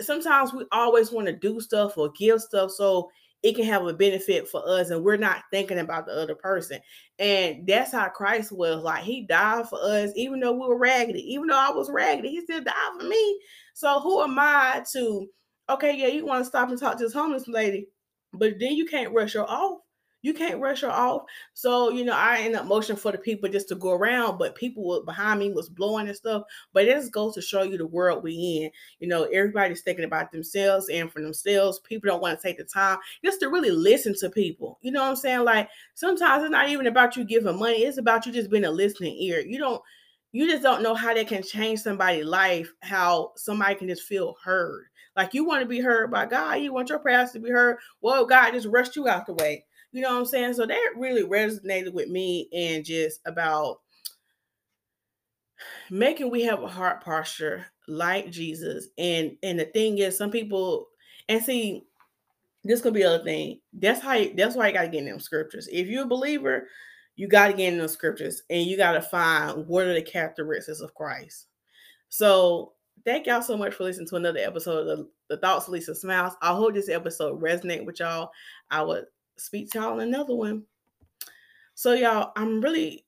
Sometimes 0.00 0.52
we 0.52 0.64
always 0.70 1.10
want 1.10 1.26
to 1.26 1.32
do 1.32 1.60
stuff 1.60 1.98
or 1.98 2.12
give 2.12 2.40
stuff. 2.40 2.70
So 2.70 3.10
it 3.42 3.54
can 3.54 3.64
have 3.64 3.86
a 3.86 3.92
benefit 3.92 4.48
for 4.48 4.62
us 4.68 4.90
and 4.90 5.04
we're 5.04 5.16
not 5.16 5.44
thinking 5.52 5.78
about 5.78 6.06
the 6.06 6.12
other 6.12 6.34
person. 6.34 6.80
And 7.18 7.66
that's 7.66 7.92
how 7.92 8.08
Christ 8.08 8.50
was 8.50 8.82
like 8.82 9.04
he 9.04 9.26
died 9.26 9.68
for 9.68 9.78
us, 9.80 10.10
even 10.16 10.40
though 10.40 10.52
we 10.52 10.66
were 10.66 10.78
raggedy, 10.78 11.20
even 11.32 11.46
though 11.46 11.58
I 11.58 11.70
was 11.70 11.90
raggedy, 11.90 12.30
he 12.30 12.40
still 12.40 12.62
died 12.62 12.92
for 12.98 13.06
me. 13.06 13.40
So 13.74 14.00
who 14.00 14.22
am 14.22 14.38
I 14.38 14.84
to 14.92 15.28
okay, 15.70 15.96
yeah, 15.96 16.08
you 16.08 16.26
want 16.26 16.42
to 16.42 16.48
stop 16.48 16.68
and 16.70 16.78
talk 16.78 16.96
to 16.98 17.04
this 17.04 17.12
homeless 17.12 17.46
lady, 17.46 17.88
but 18.32 18.54
then 18.58 18.72
you 18.72 18.86
can't 18.86 19.14
rush 19.14 19.34
her 19.34 19.48
off. 19.48 19.80
You 20.22 20.34
can't 20.34 20.60
rush 20.60 20.80
her 20.80 20.90
off. 20.90 21.22
So, 21.54 21.90
you 21.90 22.04
know, 22.04 22.14
I 22.14 22.38
end 22.38 22.56
up 22.56 22.66
motion 22.66 22.96
for 22.96 23.12
the 23.12 23.18
people 23.18 23.48
just 23.48 23.68
to 23.68 23.76
go 23.76 23.92
around, 23.92 24.38
but 24.38 24.56
people 24.56 25.02
behind 25.04 25.38
me 25.38 25.52
was 25.52 25.68
blowing 25.68 26.08
and 26.08 26.16
stuff. 26.16 26.42
But 26.72 26.86
it 26.86 26.94
just 26.94 27.12
goes 27.12 27.34
to 27.34 27.42
show 27.42 27.62
you 27.62 27.78
the 27.78 27.86
world 27.86 28.22
we 28.22 28.62
in. 28.62 28.70
You 28.98 29.08
know, 29.08 29.24
everybody's 29.24 29.82
thinking 29.82 30.04
about 30.04 30.32
themselves 30.32 30.88
and 30.88 31.10
for 31.10 31.22
themselves. 31.22 31.78
People 31.80 32.08
don't 32.08 32.22
want 32.22 32.38
to 32.38 32.46
take 32.46 32.58
the 32.58 32.64
time 32.64 32.98
just 33.24 33.40
to 33.40 33.48
really 33.48 33.70
listen 33.70 34.14
to 34.18 34.30
people. 34.30 34.78
You 34.82 34.90
know 34.90 35.02
what 35.02 35.10
I'm 35.10 35.16
saying? 35.16 35.44
Like 35.44 35.68
sometimes 35.94 36.42
it's 36.42 36.50
not 36.50 36.68
even 36.68 36.88
about 36.88 37.16
you 37.16 37.24
giving 37.24 37.58
money, 37.58 37.84
it's 37.84 37.98
about 37.98 38.26
you 38.26 38.32
just 38.32 38.50
being 38.50 38.64
a 38.64 38.70
listening 38.70 39.16
ear. 39.18 39.40
You 39.40 39.58
don't 39.58 39.82
you 40.32 40.50
just 40.50 40.62
don't 40.62 40.82
know 40.82 40.94
how 40.94 41.14
that 41.14 41.26
can 41.26 41.42
change 41.42 41.80
somebody's 41.80 42.26
life, 42.26 42.70
how 42.80 43.32
somebody 43.36 43.74
can 43.76 43.88
just 43.88 44.02
feel 44.02 44.36
heard. 44.44 44.86
Like 45.16 45.34
you 45.34 45.44
want 45.44 45.62
to 45.62 45.68
be 45.68 45.80
heard 45.80 46.10
by 46.10 46.26
God, 46.26 46.60
you 46.60 46.72
want 46.72 46.90
your 46.90 46.98
prayers 46.98 47.32
to 47.32 47.40
be 47.40 47.50
heard. 47.50 47.78
Well, 48.02 48.26
God 48.26 48.52
just 48.52 48.68
rushed 48.68 48.94
you 48.94 49.08
out 49.08 49.26
the 49.26 49.34
way. 49.34 49.64
You 49.92 50.02
know 50.02 50.12
what 50.12 50.20
I'm 50.20 50.26
saying? 50.26 50.54
So 50.54 50.66
that 50.66 50.92
really 50.96 51.24
resonated 51.24 51.92
with 51.92 52.08
me 52.08 52.48
and 52.52 52.84
just 52.84 53.20
about 53.26 53.80
making 55.90 56.30
we 56.30 56.42
have 56.42 56.62
a 56.62 56.68
heart 56.68 57.02
posture 57.02 57.66
like 57.86 58.30
Jesus. 58.30 58.88
And 58.98 59.36
and 59.42 59.58
the 59.58 59.64
thing 59.66 59.98
is, 59.98 60.16
some 60.16 60.30
people 60.30 60.88
and 61.28 61.42
see 61.42 61.84
this 62.64 62.82
could 62.82 62.94
be 62.94 63.04
other 63.04 63.24
thing. 63.24 63.60
That's 63.72 64.00
how 64.00 64.14
you, 64.14 64.34
that's 64.36 64.56
why 64.56 64.68
you 64.68 64.74
gotta 64.74 64.88
get 64.88 65.00
in 65.00 65.06
them 65.06 65.20
scriptures. 65.20 65.68
If 65.72 65.88
you're 65.88 66.04
a 66.04 66.08
believer, 66.08 66.68
you 67.16 67.28
gotta 67.28 67.54
get 67.54 67.72
in 67.72 67.78
those 67.78 67.92
scriptures 67.92 68.42
and 68.50 68.66
you 68.66 68.76
gotta 68.76 69.00
find 69.00 69.66
what 69.66 69.86
are 69.86 69.94
the 69.94 70.02
characteristics 70.02 70.80
of 70.80 70.94
Christ. 70.94 71.46
So 72.10 72.74
thank 73.04 73.26
y'all 73.26 73.42
so 73.42 73.56
much 73.56 73.74
for 73.74 73.84
listening 73.84 74.08
to 74.08 74.16
another 74.16 74.40
episode 74.40 74.86
of 74.86 74.98
the, 74.98 75.08
the 75.30 75.36
Thoughts 75.38 75.68
Lisa 75.68 75.94
Smiles. 75.94 76.34
I 76.42 76.54
hope 76.54 76.74
this 76.74 76.88
episode 76.88 77.40
resonate 77.40 77.84
with 77.84 78.00
y'all. 78.00 78.30
I 78.70 78.82
will 78.82 79.04
speak 79.38 79.70
to 79.70 79.78
y'all 79.78 80.00
in 80.00 80.08
another 80.08 80.34
one. 80.34 80.64
So, 81.74 81.94
y'all, 81.94 82.32
I'm 82.36 82.60
really 82.60 83.04